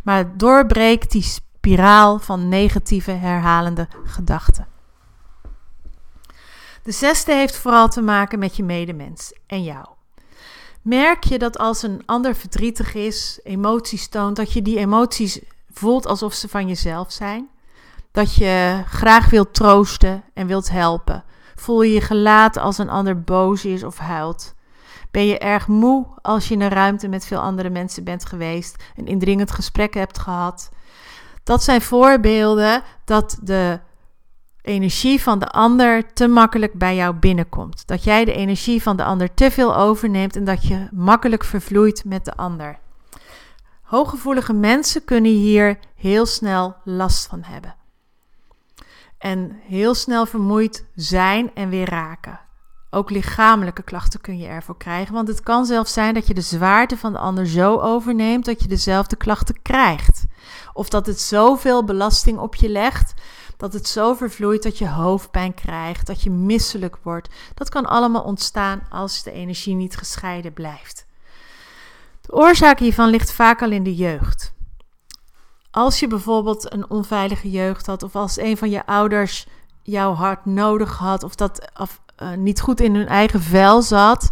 Maar 0.05 0.37
doorbreek 0.37 1.11
die 1.11 1.23
spiraal 1.23 2.19
van 2.19 2.49
negatieve 2.49 3.11
herhalende 3.11 3.89
gedachten. 4.05 4.67
De 6.83 6.93
zesde 6.93 7.33
heeft 7.33 7.57
vooral 7.57 7.89
te 7.89 8.03
maken 8.03 8.39
met 8.39 8.57
je 8.57 8.63
medemens 8.63 9.33
en 9.47 9.63
jou. 9.63 9.87
Merk 10.83 11.25
je 11.25 11.39
dat 11.39 11.59
als 11.59 11.83
een 11.83 12.03
ander 12.07 12.37
verdrietig 12.37 12.95
is, 12.95 13.41
emoties 13.43 14.09
toont, 14.09 14.37
dat 14.37 14.53
je 14.53 14.63
die 14.63 14.79
emoties 14.79 15.41
voelt 15.73 16.07
alsof 16.07 16.35
ze 16.35 16.49
van 16.49 16.69
jezelf 16.69 17.13
zijn? 17.13 17.49
Dat 18.13 18.35
je 18.35 18.83
graag 18.87 19.31
wilt 19.31 19.55
troosten 19.55 20.25
en 20.35 20.47
wilt 20.47 20.71
helpen? 20.71 21.25
Voel 21.55 21.83
je 21.83 21.93
je 21.93 22.01
gelaten 22.01 22.63
als 22.63 22.79
een 22.79 22.91
ander 22.91 23.21
boos 23.21 23.65
is 23.65 23.85
of 23.85 23.99
huilt? 23.99 24.55
Ben 25.11 25.27
je 25.27 25.39
erg 25.39 25.67
moe 25.67 26.07
als 26.23 26.49
je 26.49 26.55
in 26.55 26.61
een 26.61 26.69
ruimte 26.69 27.09
met 27.09 27.27
veel 27.27 27.41
andere 27.41 27.71
mensen 27.71 28.05
bent 28.05 28.25
geweest, 28.25 28.85
een 28.97 29.07
indringend 29.07 29.51
gesprek 29.51 29.95
hebt 29.95 30.19
gehad? 30.19 30.71
Dat 31.45 31.63
zijn 31.63 31.81
voorbeelden 31.83 32.83
dat 33.05 33.39
de 33.43 33.81
energie 34.63 35.23
van 35.23 35.39
de 35.39 35.47
ander 35.47 36.13
te 36.13 36.29
makkelijk 36.29 36.73
bij 36.73 36.97
jou 36.97 37.15
binnenkomt. 37.15 37.87
Dat 37.87 38.05
jij 38.05 38.25
de 38.25 38.33
energie 38.33 38.83
van 38.83 38.97
de 38.97 39.05
ander 39.05 39.35
te 39.35 39.51
veel 39.51 39.77
overneemt 39.77 40.37
en 40.37 40.45
dat 40.45 40.67
je 40.67 40.89
makkelijk 40.91 41.45
vervloeit 41.45 42.05
met 42.05 42.25
de 42.25 42.37
ander. 42.37 42.79
Hooggevoelige 43.83 44.53
mensen 44.53 45.05
kunnen 45.05 45.31
hier 45.31 45.79
heel 45.95 46.27
snel 46.27 46.77
last 46.85 47.27
van 47.27 47.43
hebben. 47.43 47.75
En 49.19 49.61
heel 49.63 49.95
snel 49.95 50.27
vermoeid 50.27 50.85
zijn 50.95 51.51
en 51.55 51.69
weer 51.69 51.89
raken. 51.89 52.41
Ook 52.91 53.11
lichamelijke 53.11 53.83
klachten 53.83 54.21
kun 54.21 54.39
je 54.39 54.47
ervoor 54.47 54.77
krijgen, 54.77 55.15
want 55.15 55.29
het 55.29 55.43
kan 55.43 55.67
zelfs 55.67 55.93
zijn 55.93 56.15
dat 56.15 56.27
je 56.27 56.35
de 56.35 56.41
zwaarte 56.41 56.97
van 56.97 57.13
de 57.13 57.19
ander 57.19 57.47
zo 57.47 57.79
overneemt 57.79 58.45
dat 58.45 58.63
je 58.63 58.69
dezelfde 58.69 59.17
klachten 59.17 59.63
krijgt. 59.63 60.25
Of 60.73 60.89
dat 60.89 61.07
het 61.07 61.21
zoveel 61.21 61.85
belasting 61.85 62.39
op 62.39 62.55
je 62.55 62.69
legt 62.69 63.15
dat 63.61 63.73
het 63.73 63.89
zo 63.89 64.15
vervloeit 64.15 64.63
dat 64.63 64.79
je 64.79 64.89
hoofdpijn 64.89 65.55
krijgt, 65.55 66.07
dat 66.07 66.23
je 66.23 66.31
misselijk 66.31 66.97
wordt. 67.03 67.29
Dat 67.55 67.69
kan 67.69 67.87
allemaal 67.87 68.23
ontstaan 68.23 68.83
als 68.91 69.23
de 69.23 69.33
energie 69.33 69.75
niet 69.75 69.97
gescheiden 69.97 70.53
blijft. 70.53 71.07
De 72.21 72.33
oorzaak 72.33 72.79
hiervan 72.79 73.09
ligt 73.09 73.33
vaak 73.33 73.63
al 73.63 73.71
in 73.71 73.83
de 73.83 73.95
jeugd. 73.95 74.53
Als 75.71 76.01
je 76.01 76.07
bijvoorbeeld 76.07 76.73
een 76.73 76.91
onveilige 76.91 77.51
jeugd 77.51 77.87
had, 77.87 78.03
of 78.03 78.17
als 78.17 78.39
een 78.39 78.57
van 78.57 78.71
je 78.71 78.87
ouders 78.87 79.47
jouw 79.83 80.15
hart 80.15 80.45
nodig 80.45 80.99
had, 80.99 81.23
of 81.23 81.35
dat 81.35 81.71
of, 81.81 82.01
uh, 82.23 82.33
niet 82.33 82.61
goed 82.61 82.81
in 82.81 82.95
hun 82.95 83.07
eigen 83.07 83.41
vel 83.41 83.83
zat, 83.83 84.31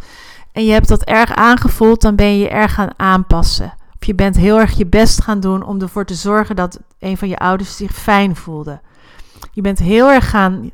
en 0.53 0.65
je 0.65 0.73
hebt 0.73 0.89
dat 0.89 1.03
erg 1.03 1.35
aangevoeld, 1.35 2.01
dan 2.01 2.17
ben 2.17 2.27
je 2.27 2.39
je 2.39 2.49
erg 2.49 2.75
gaan 2.75 2.93
aanpassen. 2.97 3.75
Of 4.01 4.07
je 4.07 4.15
bent 4.15 4.37
heel 4.37 4.61
erg 4.61 4.77
je 4.77 4.87
best 4.87 5.23
gaan 5.23 5.41
doen 5.41 5.63
om 5.63 5.81
ervoor 5.81 6.05
te 6.05 6.15
zorgen 6.15 6.57
dat 6.57 6.81
een 6.99 7.17
van 7.17 7.29
je 7.29 7.39
ouders 7.39 7.77
zich 7.77 7.93
fijn 7.93 8.37
voelde. 8.37 8.81
Je 9.51 9.61
bent 9.61 9.79
heel 9.79 10.11
erg 10.11 10.31
gaan 10.31 10.71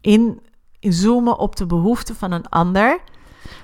in, 0.00 0.40
inzoomen 0.80 1.38
op 1.38 1.56
de 1.56 1.66
behoeften 1.66 2.16
van 2.16 2.32
een 2.32 2.48
ander, 2.48 2.98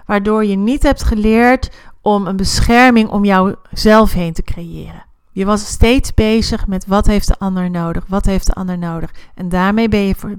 waardoor 0.06 0.44
je 0.44 0.56
niet 0.56 0.82
hebt 0.82 1.02
geleerd 1.02 1.70
om 2.00 2.26
een 2.26 2.36
bescherming 2.36 3.08
om 3.08 3.24
jouzelf 3.24 4.12
heen 4.12 4.32
te 4.32 4.42
creëren. 4.42 5.04
Je 5.32 5.44
was 5.44 5.66
steeds 5.66 6.14
bezig 6.14 6.66
met 6.66 6.86
wat 6.86 7.06
heeft 7.06 7.28
de 7.28 7.38
ander 7.38 7.70
nodig, 7.70 8.04
wat 8.08 8.24
heeft 8.24 8.46
de 8.46 8.52
ander 8.52 8.78
nodig. 8.78 9.10
En 9.34 9.48
daarmee 9.48 9.88
ben 9.88 10.00
je 10.00 10.14
voor, 10.14 10.34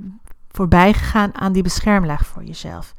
voorbij 0.51 0.93
gegaan 0.93 1.35
aan 1.35 1.51
die 1.51 1.63
beschermlaag 1.63 2.25
voor 2.25 2.43
jezelf. 2.43 2.93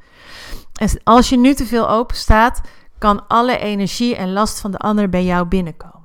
En 0.73 0.89
als 1.03 1.29
je 1.29 1.37
nu 1.37 1.53
te 1.53 1.65
veel 1.65 1.89
open 1.89 2.15
staat, 2.15 2.61
kan 2.97 3.27
alle 3.27 3.57
energie 3.57 4.15
en 4.15 4.33
last 4.33 4.59
van 4.59 4.71
de 4.71 4.77
ander 4.77 5.09
bij 5.09 5.23
jou 5.25 5.45
binnenkomen. 5.45 5.95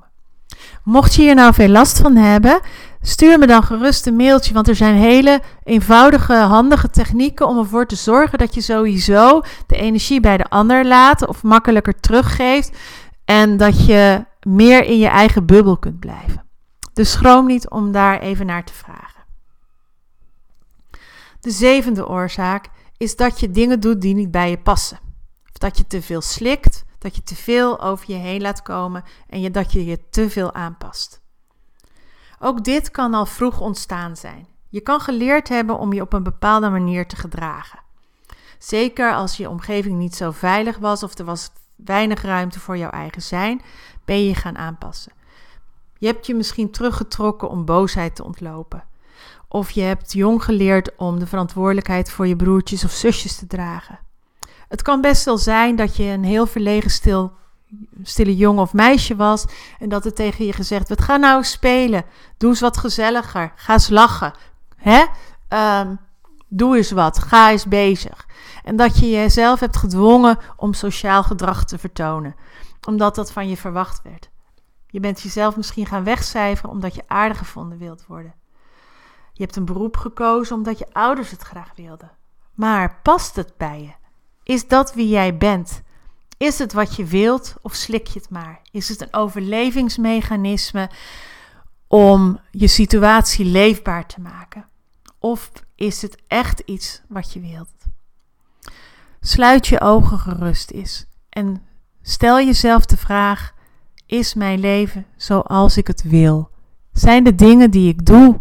Mocht 0.85 1.15
je 1.15 1.23
hier 1.23 1.35
nou 1.35 1.55
veel 1.55 1.69
last 1.69 1.99
van 1.99 2.17
hebben, 2.17 2.61
stuur 3.03 3.39
me 3.39 3.47
dan 3.47 3.63
gerust 3.63 4.07
een 4.07 4.17
mailtje. 4.17 4.55
Want 4.55 4.69
er 4.69 4.75
zijn 4.75 4.95
hele 4.95 5.41
eenvoudige, 5.65 6.35
handige 6.35 6.91
technieken 6.91 7.47
om 7.47 7.59
ervoor 7.59 7.87
te 7.87 7.97
zorgen 7.97 8.39
dat 8.39 8.55
je 8.55 8.61
sowieso 8.61 9.43
de 9.67 9.77
energie 9.77 10.21
bij 10.21 10.37
de 10.37 10.49
ander 10.49 10.87
laat 10.87 11.27
of 11.27 11.43
makkelijker 11.43 12.01
teruggeeft. 12.01 12.77
En 13.25 13.57
dat 13.57 13.87
je 13.87 14.25
meer 14.41 14.85
in 14.85 14.99
je 14.99 15.09
eigen 15.09 15.47
bubbel 15.47 15.77
kunt 15.77 16.01
blijven. 16.01 16.45
Dus 16.93 17.11
schroom 17.11 17.47
niet 17.47 17.71
om 17.71 17.93
daar 17.93 18.21
even 18.21 18.47
naar 18.47 18.65
te 18.65 18.75
vragen. 18.75 19.25
De 21.41 21.51
zevende 21.51 22.09
oorzaak 22.09 22.69
is 22.97 23.17
dat 23.17 23.41
je 23.41 23.51
dingen 23.51 23.81
doet 23.81 24.01
die 24.01 24.15
niet 24.15 24.31
bij 24.31 24.51
je 24.51 24.59
passen. 24.59 24.99
Of 25.53 25.59
dat 25.59 25.79
je 25.79 25.87
te 25.87 26.03
veel 26.03 26.21
slikt 26.21 26.85
dat 27.03 27.17
je 27.17 27.23
te 27.23 27.35
veel 27.35 27.81
over 27.81 28.05
je 28.09 28.17
heen 28.17 28.41
laat 28.41 28.63
komen 28.63 29.05
en 29.29 29.53
dat 29.53 29.73
je 29.73 29.85
je 29.85 30.09
te 30.11 30.31
veel 30.31 30.55
aanpast. 30.55 31.22
Ook 32.45 32.65
dit 32.65 32.91
kan 32.91 33.15
al 33.15 33.27
vroeg 33.27 33.61
ontstaan 33.61 34.17
zijn. 34.17 34.47
Je 34.69 34.81
kan 34.81 35.01
geleerd 35.01 35.49
hebben 35.49 35.79
om 35.79 35.93
je 35.93 36.01
op 36.01 36.13
een 36.13 36.23
bepaalde 36.23 36.71
manier 36.71 37.07
te 37.07 37.17
gedragen. 37.17 37.79
Zeker 38.59 39.15
als 39.15 39.37
je 39.37 39.49
omgeving 39.49 39.99
niet 39.99 40.15
zo 40.15 40.31
veilig 40.31 40.79
was 40.79 41.03
of 41.03 41.19
er 41.19 41.25
was 41.25 41.51
weinig 41.77 42.23
ruimte 42.23 42.61
voor 42.61 42.77
jouw 42.77 42.91
eigen 42.91 43.23
zijn, 43.23 43.63
ben 44.05 44.25
je 44.25 44.35
gaan 44.35 44.59
aanpassen. 44.59 45.13
Je 45.99 46.07
hebt 46.07 46.27
je 46.27 46.35
misschien 46.35 46.71
teruggetrokken 46.71 47.49
om 47.49 47.65
boosheid 47.65 48.17
te 48.17 48.25
ontlopen. 48.25 48.85
Of 49.49 49.71
je 49.71 49.83
hebt 49.83 50.13
jong 50.13 50.45
geleerd 50.45 50.97
om 50.97 51.19
de 51.19 51.27
verantwoordelijkheid 51.27 52.11
voor 52.11 52.27
je 52.27 52.37
broertjes 52.37 52.85
of 52.85 52.91
zusjes 52.91 53.37
te 53.37 53.47
dragen. 53.47 53.99
Het 54.69 54.83
kan 54.83 55.01
best 55.01 55.25
wel 55.25 55.39
zijn 55.39 55.77
dat 55.77 55.97
je 55.97 56.05
een 56.05 56.25
heel 56.25 56.47
verlegen 56.47 56.91
stil, 56.91 57.33
stille 58.03 58.37
jongen 58.37 58.63
of 58.63 58.73
meisje 58.73 59.17
was 59.17 59.45
en 59.79 59.89
dat 59.89 60.05
er 60.05 60.15
tegen 60.15 60.45
je 60.45 60.53
gezegd 60.53 60.89
werd: 60.89 61.03
ga 61.03 61.17
nou 61.17 61.45
spelen, 61.45 62.05
doe 62.37 62.51
eens 62.51 62.61
wat 62.61 62.77
gezelliger, 62.77 63.53
ga 63.57 63.73
eens 63.73 63.89
lachen, 63.89 64.35
hè? 64.77 65.05
Um, 65.81 65.99
doe 66.49 66.77
eens 66.77 66.91
wat, 66.91 67.19
ga 67.19 67.51
eens 67.51 67.67
bezig. 67.67 68.27
En 68.65 68.77
dat 68.77 68.99
je 68.99 69.11
jezelf 69.11 69.61
hebt 69.61 69.77
gedwongen 69.77 70.39
om 70.57 70.75
sociaal 70.75 71.23
gedrag 71.23 71.65
te 71.65 71.79
vertonen, 71.79 72.35
omdat 72.87 73.15
dat 73.15 73.33
van 73.33 73.49
je 73.49 73.57
verwacht 73.57 74.03
werd. 74.03 74.31
Je 74.87 75.01
bent 75.01 75.21
jezelf 75.21 75.57
misschien 75.57 75.87
gaan 75.87 76.05
wegcijferen 76.05 76.71
omdat 76.71 76.95
je 76.95 77.03
aardig 77.07 77.39
gevonden 77.39 77.79
wilt 77.79 78.07
worden. 78.07 78.35
Je 79.33 79.43
hebt 79.43 79.57
een 79.57 79.65
beroep 79.65 79.97
gekozen 79.97 80.57
omdat 80.57 80.79
je 80.79 80.87
ouders 80.93 81.31
het 81.31 81.43
graag 81.43 81.71
wilden. 81.77 82.11
Maar 82.55 83.01
past 83.03 83.37
het 83.37 83.57
bij 83.57 83.81
je? 83.83 83.93
Is 84.43 84.69
dat 84.69 84.95
wie 84.95 85.09
jij 85.09 85.37
bent? 85.37 85.83
Is 86.43 86.59
het 86.59 86.73
wat 86.73 86.97
je 86.97 87.05
wilt 87.05 87.55
of 87.61 87.75
slik 87.75 88.07
je 88.07 88.19
het 88.19 88.31
maar? 88.31 88.61
Is 88.71 88.89
het 88.89 89.01
een 89.01 89.13
overlevingsmechanisme 89.15 90.91
om 91.87 92.41
je 92.51 92.67
situatie 92.67 93.45
leefbaar 93.45 94.07
te 94.07 94.21
maken? 94.21 94.69
Of 95.19 95.51
is 95.75 96.03
het 96.03 96.23
echt 96.27 96.61
iets 96.61 97.03
wat 97.09 97.33
je 97.33 97.41
wilt? 97.41 97.71
Sluit 99.21 99.67
je 99.67 99.81
ogen 99.81 100.19
gerust 100.19 100.71
is 100.71 101.07
en 101.29 101.63
stel 102.01 102.37
jezelf 102.37 102.87
de 102.87 102.97
vraag: 102.97 103.55
is 104.07 104.35
mijn 104.35 104.61
leven 104.61 105.07
zoals 105.17 105.77
ik 105.77 105.87
het 105.87 106.03
wil? 106.03 106.51
Zijn 106.93 107.25
de 107.25 107.35
dingen 107.35 107.71
die 107.71 107.89
ik 107.89 108.07
doe 108.07 108.41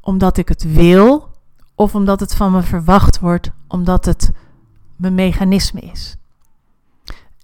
omdat 0.00 0.36
ik 0.36 0.48
het 0.48 0.72
wil 0.72 1.28
of 1.74 1.94
omdat 1.94 2.20
het 2.20 2.34
van 2.34 2.52
me 2.52 2.62
verwacht 2.62 3.20
wordt, 3.20 3.50
omdat 3.68 4.04
het 4.04 4.30
mijn 4.96 5.14
mechanisme 5.14 5.80
is. 5.80 6.16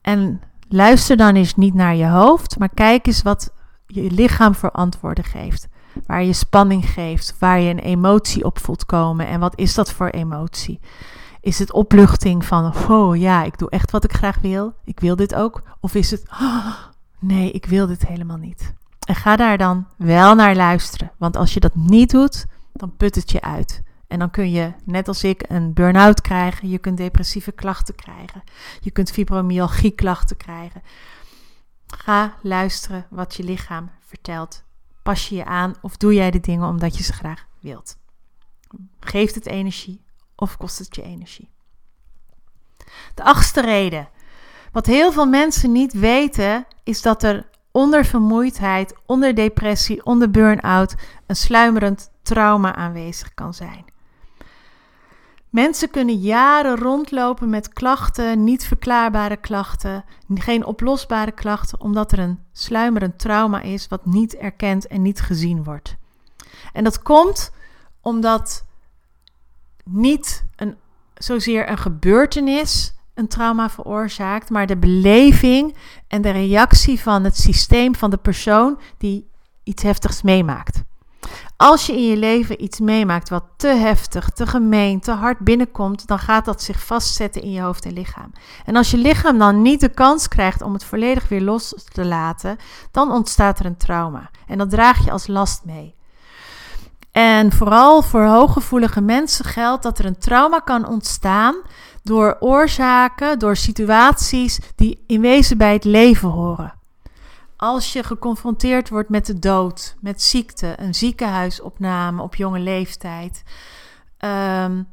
En 0.01 0.41
luister 0.69 1.17
dan 1.17 1.35
eens 1.35 1.55
niet 1.55 1.75
naar 1.75 1.95
je 1.95 2.07
hoofd, 2.07 2.59
maar 2.59 2.75
kijk 2.75 3.07
eens 3.07 3.23
wat 3.23 3.53
je 3.87 4.11
lichaam 4.11 4.55
voor 4.55 4.71
antwoorden 4.71 5.25
geeft. 5.25 5.69
Waar 6.07 6.25
je 6.25 6.33
spanning 6.33 6.87
geeft, 6.87 7.37
waar 7.39 7.61
je 7.61 7.71
een 7.71 7.79
emotie 7.79 8.45
op 8.45 8.59
voelt 8.59 8.87
komen. 8.87 9.27
En 9.27 9.41
wat 9.41 9.59
is 9.59 9.75
dat 9.75 9.93
voor 9.93 10.09
emotie? 10.09 10.81
Is 11.41 11.59
het 11.59 11.73
opluchting 11.73 12.45
van, 12.45 12.73
oh 12.89 13.17
ja, 13.17 13.43
ik 13.43 13.59
doe 13.59 13.71
echt 13.71 13.91
wat 13.91 14.05
ik 14.05 14.13
graag 14.13 14.39
wil. 14.41 14.75
Ik 14.85 15.01
wil 15.01 15.17
dit 15.17 15.35
ook. 15.35 15.63
Of 15.81 15.95
is 15.95 16.11
het, 16.11 16.23
oh, 16.41 16.75
nee, 17.19 17.51
ik 17.51 17.67
wil 17.67 17.87
dit 17.87 18.07
helemaal 18.07 18.37
niet. 18.37 18.75
En 19.07 19.15
ga 19.15 19.37
daar 19.37 19.59
dan 19.59 19.87
wel 19.97 20.35
naar 20.35 20.57
luisteren. 20.57 21.13
Want 21.19 21.37
als 21.37 21.55
je 21.55 21.61
dat 21.61 21.75
niet 21.75 22.11
doet, 22.11 22.47
dan 22.73 22.97
put 22.97 23.15
het 23.15 23.31
je 23.31 23.41
uit. 23.41 23.83
En 24.11 24.19
dan 24.19 24.31
kun 24.31 24.51
je, 24.51 24.73
net 24.85 25.09
als 25.09 25.25
ik, 25.25 25.45
een 25.49 25.73
burn-out 25.73 26.21
krijgen. 26.21 26.69
Je 26.69 26.79
kunt 26.79 26.97
depressieve 26.97 27.53
klachten 27.53 27.95
krijgen. 27.95 28.43
Je 28.81 28.91
kunt 28.91 29.11
fibromyalgie 29.11 29.91
klachten 29.91 30.37
krijgen. 30.37 30.83
Ga 31.87 32.37
luisteren 32.43 33.07
wat 33.11 33.35
je 33.35 33.43
lichaam 33.43 33.91
vertelt. 34.07 34.63
Pas 35.03 35.29
je 35.29 35.35
je 35.35 35.45
aan 35.45 35.75
of 35.83 35.97
doe 35.97 36.15
jij 36.15 36.31
de 36.31 36.41
dingen 36.41 36.69
omdat 36.69 36.97
je 36.97 37.03
ze 37.03 37.13
graag 37.13 37.47
wilt? 37.61 37.97
Geeft 39.01 39.35
het 39.35 39.47
energie 39.47 40.05
of 40.37 40.57
kost 40.57 40.79
het 40.79 40.97
je 40.97 41.03
energie? 41.03 41.51
De 43.15 43.23
achtste 43.23 43.61
reden. 43.61 44.09
Wat 44.73 44.87
heel 44.87 45.13
veel 45.13 45.27
mensen 45.27 45.73
niet 45.73 45.93
weten, 45.93 46.67
is 46.85 47.03
dat 47.03 47.23
er 47.23 47.49
onder 47.71 48.05
vermoeidheid, 48.05 48.95
onder 49.07 49.35
depressie, 49.35 50.05
onder 50.05 50.31
burn-out 50.31 50.95
een 51.27 51.37
sluimerend 51.37 52.11
trauma 52.23 52.75
aanwezig 52.75 53.35
kan 53.35 53.55
zijn. 53.55 53.91
Mensen 55.51 55.91
kunnen 55.91 56.19
jaren 56.19 56.77
rondlopen 56.77 57.51
met 57.51 57.69
klachten, 57.69 58.45
niet 58.45 58.65
verklaarbare 58.65 59.37
klachten, 59.37 60.05
geen 60.35 60.65
oplosbare 60.65 61.33
klachten, 61.33 61.81
omdat 61.81 62.13
er 62.13 62.19
een 62.19 62.39
sluimerend 62.53 63.19
trauma 63.19 63.61
is 63.61 63.89
wat 63.89 64.07
niet 64.07 64.37
erkend 64.37 64.87
en 64.87 65.03
niet 65.03 65.21
gezien 65.21 65.65
wordt. 65.65 65.97
En 66.73 66.85
dat 66.85 67.03
komt 67.03 67.53
omdat 68.01 68.65
niet 69.85 70.45
een, 70.57 70.77
zozeer 71.15 71.71
een 71.71 71.79
gebeurtenis 71.79 72.95
een 73.15 73.29
trauma 73.29 73.71
veroorzaakt, 73.71 74.51
maar 74.51 74.67
de 74.67 74.77
beleving 74.77 75.77
en 76.09 76.23
de 76.23 76.31
reactie 76.31 77.01
van 77.01 77.25
het 77.25 77.37
systeem 77.37 77.95
van 77.95 78.11
de 78.11 78.17
persoon 78.17 78.81
die 78.99 79.31
iets 79.63 79.83
heftigs 79.83 80.23
meemaakt. 80.23 80.83
Als 81.63 81.87
je 81.87 81.93
in 81.93 82.07
je 82.07 82.17
leven 82.17 82.63
iets 82.63 82.81
meemaakt 82.81 83.29
wat 83.29 83.45
te 83.57 83.67
heftig, 83.67 84.31
te 84.31 84.47
gemeen, 84.47 85.01
te 85.01 85.13
hard 85.13 85.39
binnenkomt, 85.39 86.07
dan 86.07 86.19
gaat 86.19 86.45
dat 86.45 86.63
zich 86.63 86.87
vastzetten 86.87 87.43
in 87.43 87.53
je 87.53 87.61
hoofd 87.61 87.85
en 87.85 87.93
lichaam. 87.93 88.33
En 88.65 88.77
als 88.77 88.91
je 88.91 88.97
lichaam 88.97 89.39
dan 89.39 89.63
niet 89.63 89.81
de 89.81 89.89
kans 89.89 90.29
krijgt 90.29 90.63
om 90.63 90.73
het 90.73 90.85
volledig 90.85 91.29
weer 91.29 91.41
los 91.41 91.75
te 91.93 92.05
laten, 92.05 92.57
dan 92.91 93.13
ontstaat 93.13 93.59
er 93.59 93.67
een 93.67 93.77
trauma. 93.77 94.31
En 94.47 94.59
dat 94.59 94.71
draag 94.71 95.05
je 95.05 95.11
als 95.11 95.27
last 95.27 95.65
mee. 95.65 95.95
En 97.13 97.53
vooral 97.53 98.03
voor 98.03 98.25
hooggevoelige 98.25 99.01
mensen 99.01 99.45
geldt 99.45 99.83
dat 99.83 99.99
er 99.99 100.05
een 100.05 100.19
trauma 100.19 100.59
kan 100.59 100.87
ontstaan 100.87 101.57
door 102.03 102.37
oorzaken, 102.41 103.39
door 103.39 103.57
situaties 103.57 104.59
die 104.77 105.05
in 105.07 105.21
wezen 105.21 105.59
bij 105.59 105.73
het 105.73 105.85
leven 105.85 106.29
horen. 106.29 106.80
Als 107.61 107.93
je 107.93 108.03
geconfronteerd 108.03 108.89
wordt 108.89 109.09
met 109.09 109.27
de 109.27 109.39
dood, 109.39 109.97
met 110.01 110.23
ziekte, 110.23 110.75
een 110.77 110.95
ziekenhuisopname 110.95 112.23
op 112.23 112.35
jonge 112.35 112.59
leeftijd, 112.59 113.43
um, 114.19 114.89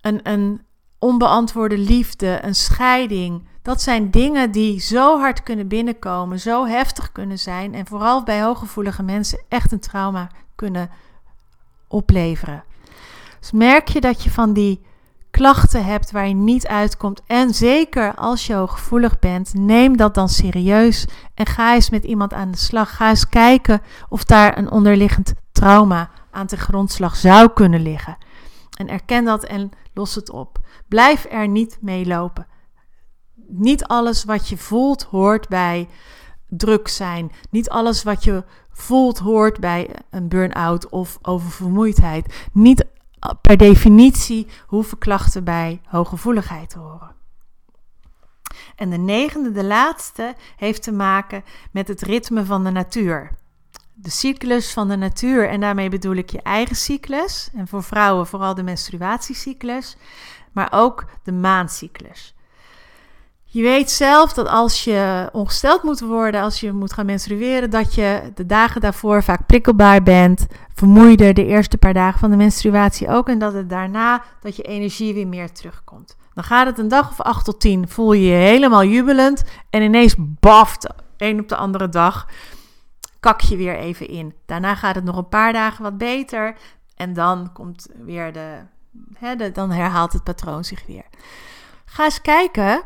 een, 0.00 0.20
een 0.22 0.62
onbeantwoorde 0.98 1.78
liefde, 1.78 2.38
een 2.42 2.54
scheiding. 2.54 3.48
Dat 3.62 3.82
zijn 3.82 4.10
dingen 4.10 4.50
die 4.50 4.80
zo 4.80 5.18
hard 5.18 5.42
kunnen 5.42 5.68
binnenkomen, 5.68 6.40
zo 6.40 6.66
heftig 6.66 7.12
kunnen 7.12 7.38
zijn 7.38 7.74
en 7.74 7.86
vooral 7.86 8.22
bij 8.22 8.42
hooggevoelige 8.42 9.02
mensen 9.02 9.42
echt 9.48 9.72
een 9.72 9.80
trauma 9.80 10.30
kunnen 10.54 10.90
opleveren. 11.88 12.64
Dus 13.40 13.52
merk 13.52 13.88
je 13.88 14.00
dat 14.00 14.22
je 14.22 14.30
van 14.30 14.52
die 14.52 14.80
klachten 15.32 15.84
hebt 15.84 16.10
waar 16.10 16.28
je 16.28 16.34
niet 16.34 16.66
uitkomt. 16.66 17.22
En 17.26 17.54
zeker 17.54 18.14
als 18.14 18.46
je 18.46 18.54
hooggevoelig 18.54 19.18
bent, 19.18 19.54
neem 19.54 19.96
dat 19.96 20.14
dan 20.14 20.28
serieus 20.28 21.06
en 21.34 21.46
ga 21.46 21.74
eens 21.74 21.90
met 21.90 22.04
iemand 22.04 22.32
aan 22.32 22.50
de 22.50 22.56
slag. 22.56 22.96
Ga 22.96 23.08
eens 23.08 23.28
kijken 23.28 23.80
of 24.08 24.24
daar 24.24 24.58
een 24.58 24.70
onderliggend 24.70 25.32
trauma 25.52 26.10
aan 26.30 26.46
de 26.46 26.56
grondslag 26.56 27.16
zou 27.16 27.50
kunnen 27.54 27.82
liggen. 27.82 28.16
En 28.78 28.88
erken 28.88 29.24
dat 29.24 29.44
en 29.44 29.70
los 29.94 30.14
het 30.14 30.30
op. 30.30 30.58
Blijf 30.88 31.26
er 31.30 31.48
niet 31.48 31.78
mee 31.80 32.06
lopen. 32.06 32.46
Niet 33.48 33.84
alles 33.84 34.24
wat 34.24 34.48
je 34.48 34.56
voelt 34.56 35.02
hoort 35.02 35.48
bij 35.48 35.88
druk 36.48 36.88
zijn. 36.88 37.32
Niet 37.50 37.68
alles 37.68 38.02
wat 38.02 38.24
je 38.24 38.44
voelt 38.70 39.18
hoort 39.18 39.60
bij 39.60 39.90
een 40.10 40.28
burn-out 40.28 40.88
of 40.88 41.18
oververmoeidheid. 41.22 42.48
Niet 42.52 42.84
per 43.40 43.56
definitie 43.56 44.46
hoeven 44.66 44.98
klachten 44.98 45.44
bij 45.44 45.80
hooggevoeligheid 45.86 46.70
te 46.70 46.78
horen. 46.78 47.14
En 48.76 48.90
de 48.90 48.96
negende, 48.96 49.52
de 49.52 49.64
laatste, 49.64 50.34
heeft 50.56 50.82
te 50.82 50.92
maken 50.92 51.44
met 51.70 51.88
het 51.88 52.02
ritme 52.02 52.44
van 52.44 52.64
de 52.64 52.70
natuur. 52.70 53.30
De 53.94 54.10
cyclus 54.10 54.72
van 54.72 54.88
de 54.88 54.96
natuur, 54.96 55.48
en 55.48 55.60
daarmee 55.60 55.88
bedoel 55.88 56.14
ik 56.14 56.30
je 56.30 56.42
eigen 56.42 56.76
cyclus, 56.76 57.50
en 57.54 57.68
voor 57.68 57.82
vrouwen 57.82 58.26
vooral 58.26 58.54
de 58.54 58.62
menstruatiecyclus, 58.62 59.96
maar 60.52 60.68
ook 60.72 61.04
de 61.22 61.32
maancyclus. 61.32 62.34
Je 63.54 63.62
weet 63.62 63.90
zelf 63.90 64.32
dat 64.32 64.48
als 64.48 64.84
je 64.84 65.28
ongesteld 65.32 65.82
moet 65.82 66.00
worden, 66.00 66.42
als 66.42 66.60
je 66.60 66.72
moet 66.72 66.92
gaan 66.92 67.06
menstrueren, 67.06 67.70
dat 67.70 67.94
je 67.94 68.30
de 68.34 68.46
dagen 68.46 68.80
daarvoor 68.80 69.22
vaak 69.22 69.46
prikkelbaar 69.46 70.02
bent, 70.02 70.46
vermoeider 70.74 71.34
de 71.34 71.46
eerste 71.46 71.78
paar 71.78 71.92
dagen 71.92 72.18
van 72.18 72.30
de 72.30 72.36
menstruatie 72.36 73.08
ook. 73.08 73.28
En 73.28 73.38
dat 73.38 73.52
het 73.52 73.70
daarna, 73.70 74.22
dat 74.40 74.56
je 74.56 74.62
energie 74.62 75.14
weer 75.14 75.26
meer 75.26 75.52
terugkomt. 75.52 76.16
Dan 76.34 76.44
gaat 76.44 76.66
het 76.66 76.78
een 76.78 76.88
dag 76.88 77.10
of 77.10 77.20
acht 77.20 77.44
tot 77.44 77.60
tien, 77.60 77.88
voel 77.88 78.12
je 78.12 78.26
je 78.26 78.34
helemaal 78.34 78.84
jubelend 78.84 79.44
en 79.70 79.82
ineens 79.82 80.14
baft, 80.18 80.94
een 81.16 81.40
op 81.40 81.48
de 81.48 81.56
andere 81.56 81.88
dag, 81.88 82.28
kak 83.20 83.40
je 83.40 83.56
weer 83.56 83.76
even 83.76 84.08
in. 84.08 84.34
Daarna 84.46 84.74
gaat 84.74 84.94
het 84.94 85.04
nog 85.04 85.16
een 85.16 85.28
paar 85.28 85.52
dagen 85.52 85.82
wat 85.82 85.98
beter 85.98 86.56
en 86.96 87.12
dan 87.12 87.52
komt 87.52 87.88
weer 88.04 88.32
de, 88.32 88.58
hè, 89.18 89.36
de 89.36 89.52
dan 89.52 89.70
herhaalt 89.70 90.12
het 90.12 90.24
patroon 90.24 90.64
zich 90.64 90.86
weer. 90.86 91.04
Ga 91.84 92.04
eens 92.04 92.20
kijken 92.20 92.82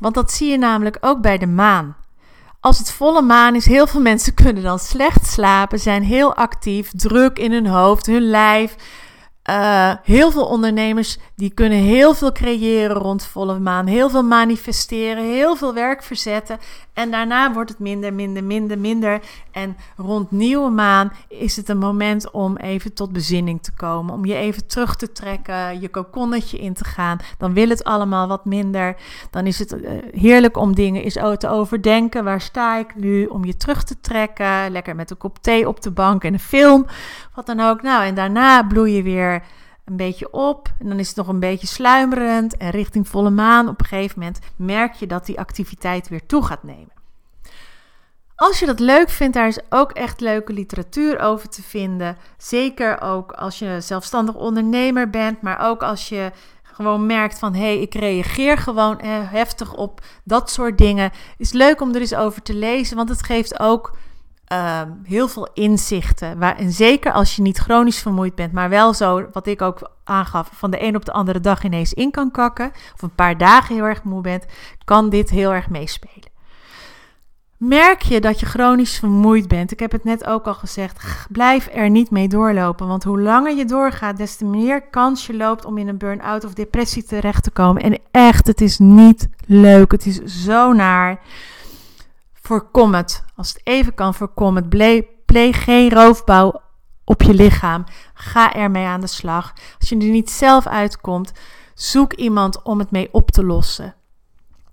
want 0.00 0.14
dat 0.14 0.32
zie 0.32 0.50
je 0.50 0.58
namelijk 0.58 0.96
ook 1.00 1.20
bij 1.20 1.38
de 1.38 1.46
maan. 1.46 1.96
Als 2.60 2.78
het 2.78 2.90
volle 2.90 3.22
maan 3.22 3.54
is, 3.54 3.66
heel 3.66 3.86
veel 3.86 4.00
mensen 4.00 4.34
kunnen 4.34 4.62
dan 4.62 4.78
slecht 4.78 5.26
slapen, 5.26 5.78
zijn 5.80 6.02
heel 6.02 6.34
actief, 6.34 6.90
druk 6.94 7.38
in 7.38 7.52
hun 7.52 7.66
hoofd, 7.66 8.06
hun 8.06 8.30
lijf. 8.30 8.74
Uh, 9.50 9.92
heel 10.02 10.30
veel 10.30 10.44
ondernemers 10.44 11.18
die 11.34 11.50
kunnen 11.50 11.78
heel 11.78 12.14
veel 12.14 12.32
creëren 12.32 12.96
rond 12.96 13.26
volle 13.26 13.58
maan, 13.58 13.86
heel 13.86 14.10
veel 14.10 14.22
manifesteren, 14.22 15.24
heel 15.24 15.56
veel 15.56 15.74
werk 15.74 16.02
verzetten. 16.02 16.58
En 16.92 17.10
daarna 17.10 17.52
wordt 17.52 17.70
het 17.70 17.78
minder, 17.78 18.14
minder, 18.14 18.44
minder, 18.44 18.78
minder. 18.78 19.20
En 19.50 19.76
rond 19.96 20.30
nieuwe 20.30 20.70
maan 20.70 21.12
is 21.28 21.56
het 21.56 21.68
een 21.68 21.78
moment 21.78 22.30
om 22.30 22.56
even 22.56 22.94
tot 22.94 23.12
bezinning 23.12 23.62
te 23.62 23.72
komen. 23.72 24.14
Om 24.14 24.24
je 24.24 24.34
even 24.34 24.66
terug 24.66 24.96
te 24.96 25.12
trekken, 25.12 25.80
je 25.80 25.88
kokonnetje 25.88 26.58
in 26.58 26.74
te 26.74 26.84
gaan. 26.84 27.18
Dan 27.38 27.52
wil 27.52 27.68
het 27.68 27.84
allemaal 27.84 28.28
wat 28.28 28.44
minder. 28.44 28.96
Dan 29.30 29.46
is 29.46 29.58
het 29.58 29.72
uh, 29.72 29.90
heerlijk 30.12 30.56
om 30.56 30.74
dingen 30.74 31.02
eens 31.02 31.18
te 31.38 31.48
overdenken. 31.48 32.24
Waar 32.24 32.40
sta 32.40 32.78
ik 32.78 32.94
nu? 32.94 33.26
Om 33.26 33.44
je 33.44 33.56
terug 33.56 33.84
te 33.84 34.00
trekken. 34.00 34.70
Lekker 34.70 34.94
met 34.96 35.10
een 35.10 35.16
kop 35.16 35.38
thee 35.38 35.68
op 35.68 35.82
de 35.82 35.90
bank 35.90 36.24
en 36.24 36.32
een 36.32 36.38
film. 36.38 36.86
Wat 37.34 37.46
dan 37.46 37.60
ook. 37.60 37.82
Nou, 37.82 38.04
en 38.04 38.14
daarna 38.14 38.62
bloei 38.62 38.92
je 38.92 39.02
weer 39.02 39.37
een 39.84 39.96
beetje 39.96 40.32
op. 40.32 40.68
En 40.78 40.88
dan 40.88 40.98
is 40.98 41.08
het 41.08 41.16
nog 41.16 41.28
een 41.28 41.40
beetje 41.40 41.66
sluimerend. 41.66 42.56
En 42.56 42.70
richting 42.70 43.08
volle 43.08 43.30
maan 43.30 43.68
op 43.68 43.80
een 43.80 43.86
gegeven 43.86 44.18
moment 44.18 44.38
merk 44.56 44.94
je 44.94 45.06
dat 45.06 45.26
die 45.26 45.38
activiteit 45.38 46.08
weer 46.08 46.26
toe 46.26 46.44
gaat 46.44 46.62
nemen. 46.62 46.96
Als 48.34 48.58
je 48.58 48.66
dat 48.66 48.80
leuk 48.80 49.10
vindt, 49.10 49.34
daar 49.34 49.46
is 49.46 49.60
ook 49.68 49.92
echt 49.92 50.20
leuke 50.20 50.52
literatuur 50.52 51.18
over 51.18 51.48
te 51.48 51.62
vinden. 51.62 52.16
Zeker 52.36 53.00
ook 53.00 53.32
als 53.32 53.58
je 53.58 53.80
zelfstandig 53.80 54.34
ondernemer 54.34 55.10
bent, 55.10 55.42
maar 55.42 55.60
ook 55.60 55.82
als 55.82 56.08
je 56.08 56.32
gewoon 56.62 57.06
merkt 57.06 57.38
van 57.38 57.54
hé, 57.54 57.60
hey, 57.60 57.78
ik 57.78 57.94
reageer 57.94 58.58
gewoon 58.58 59.00
heftig 59.04 59.74
op 59.74 60.00
dat 60.24 60.50
soort 60.50 60.78
dingen. 60.78 61.10
Is 61.36 61.52
leuk 61.52 61.80
om 61.80 61.94
er 61.94 62.00
eens 62.00 62.14
over 62.14 62.42
te 62.42 62.54
lezen, 62.54 62.96
want 62.96 63.08
het 63.08 63.22
geeft 63.22 63.60
ook 63.60 63.96
Ehm, 64.48 64.88
heel 65.04 65.28
veel 65.28 65.48
inzichten. 65.54 66.38
Waar, 66.38 66.56
en 66.56 66.72
zeker 66.72 67.12
als 67.12 67.36
je 67.36 67.42
niet 67.42 67.58
chronisch 67.58 68.02
vermoeid 68.02 68.34
bent, 68.34 68.52
maar 68.52 68.68
wel 68.68 68.94
zo, 68.94 69.26
wat 69.32 69.46
ik 69.46 69.62
ook 69.62 69.90
aangaf, 70.04 70.50
van 70.52 70.70
de 70.70 70.82
een 70.82 70.96
op 70.96 71.04
de 71.04 71.12
andere 71.12 71.40
dag 71.40 71.64
ineens 71.64 71.92
in 71.92 72.10
kan 72.10 72.30
kakken, 72.30 72.70
of 72.94 73.02
een 73.02 73.14
paar 73.14 73.38
dagen 73.38 73.74
heel 73.74 73.84
erg 73.84 74.02
moe 74.02 74.20
bent, 74.20 74.44
kan 74.84 75.10
dit 75.10 75.30
heel 75.30 75.52
erg 75.52 75.68
meespelen. 75.68 76.30
Merk 77.56 78.02
je 78.02 78.20
dat 78.20 78.40
je 78.40 78.46
chronisch 78.46 78.98
vermoeid 78.98 79.48
bent? 79.48 79.72
Ik 79.72 79.80
heb 79.80 79.92
het 79.92 80.04
net 80.04 80.26
ook 80.26 80.46
al 80.46 80.54
gezegd. 80.54 81.26
Blijf 81.30 81.68
er 81.72 81.90
niet 81.90 82.10
mee 82.10 82.28
doorlopen. 82.28 82.86
Want 82.86 83.04
hoe 83.04 83.20
langer 83.20 83.56
je 83.56 83.64
doorgaat, 83.64 84.16
des 84.16 84.36
te 84.36 84.44
meer 84.44 84.82
kans 84.82 85.26
je 85.26 85.36
loopt 85.36 85.64
om 85.64 85.78
in 85.78 85.88
een 85.88 85.98
burn-out 85.98 86.44
of 86.44 86.54
depressie 86.54 87.04
terecht 87.04 87.42
te 87.42 87.50
komen. 87.50 87.82
En 87.82 87.98
echt, 88.10 88.46
het 88.46 88.60
is 88.60 88.78
niet 88.78 89.28
leuk. 89.46 89.92
Het 89.92 90.06
is 90.06 90.22
zo 90.24 90.72
naar. 90.72 91.20
Voorkom 92.48 92.94
het. 92.94 93.24
Als 93.36 93.48
het 93.48 93.60
even 93.64 93.94
kan, 93.94 94.14
voorkom 94.14 94.56
het. 94.56 94.68
Pleeg 95.26 95.64
geen 95.64 95.90
roofbouw 95.90 96.60
op 97.04 97.22
je 97.22 97.34
lichaam. 97.34 97.84
Ga 98.14 98.54
ermee 98.54 98.86
aan 98.86 99.00
de 99.00 99.06
slag. 99.06 99.52
Als 99.78 99.88
je 99.88 99.96
er 99.96 100.04
niet 100.04 100.30
zelf 100.30 100.66
uitkomt, 100.66 101.32
zoek 101.74 102.12
iemand 102.12 102.62
om 102.62 102.78
het 102.78 102.90
mee 102.90 103.08
op 103.12 103.30
te 103.30 103.44
lossen. 103.44 103.94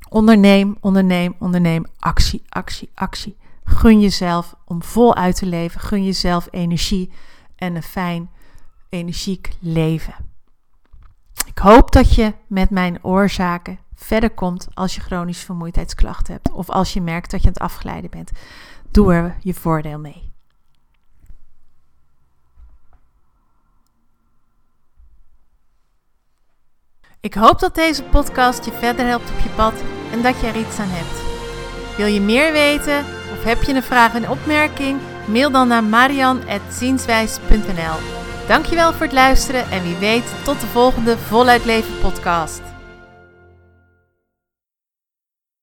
Onderneem, 0.10 0.78
onderneem, 0.80 1.36
onderneem. 1.40 1.86
Actie, 2.00 2.44
actie, 2.50 2.90
actie. 2.94 3.38
Gun 3.64 4.02
jezelf 4.02 4.56
om 4.66 4.84
voluit 4.84 5.36
te 5.36 5.46
leven. 5.46 5.80
Gun 5.82 6.06
jezelf 6.06 6.48
energie 6.52 7.12
en 7.56 7.76
een 7.76 7.84
fijn, 7.84 8.30
energiek 8.90 9.50
leven. 9.60 10.16
Ik 11.46 11.58
hoop 11.58 11.92
dat 11.92 12.16
je 12.16 12.34
met 12.48 12.70
mijn 12.70 13.04
oorzaken 13.04 13.80
verder 13.96 14.30
komt 14.30 14.68
als 14.74 14.96
je 14.96 15.02
chronische 15.02 15.46
vermoeidheidsklachten 15.46 16.34
hebt. 16.34 16.52
Of 16.52 16.70
als 16.70 16.94
je 16.94 17.02
merkt 17.02 17.32
dat 17.32 17.42
je 17.42 17.48
aan 17.48 17.54
het 17.54 17.62
afglijden 17.62 18.10
bent. 18.10 18.32
Doe 18.92 19.14
er 19.14 19.38
je 19.40 19.54
voordeel 19.54 20.00
mee. 20.00 20.34
Ik 27.20 27.34
hoop 27.34 27.60
dat 27.60 27.76
deze 27.76 28.04
podcast 28.04 28.66
je 28.66 28.72
verder 28.72 29.06
helpt 29.06 29.32
op 29.32 29.40
je 29.40 29.50
pad 29.50 29.74
en 30.12 30.22
dat 30.22 30.40
je 30.40 30.48
er 30.48 30.58
iets 30.58 30.80
aan 30.80 30.90
hebt. 30.90 31.34
Wil 31.98 32.08
je 32.08 32.22
meer 32.22 32.52
weten 32.52 33.00
of 33.32 33.44
heb 33.44 33.64
je 33.64 33.74
een 33.74 33.84
vraag 33.84 34.16
en 34.16 34.30
opmerking? 34.30 35.00
Mail 35.28 35.52
dan 35.52 35.68
naar 35.68 35.84
marian.zienswijs.nl 35.84 38.24
Dankjewel 38.48 38.94
voor 38.94 39.06
het 39.06 39.12
luisteren 39.12 39.72
en 39.72 39.84
wie 39.84 39.96
weet 39.96 40.44
tot 40.44 40.62
de 40.62 40.68
volgende 40.68 41.18
Voluit 41.18 41.66
Leven 41.66 42.00
podcast. 42.00 42.75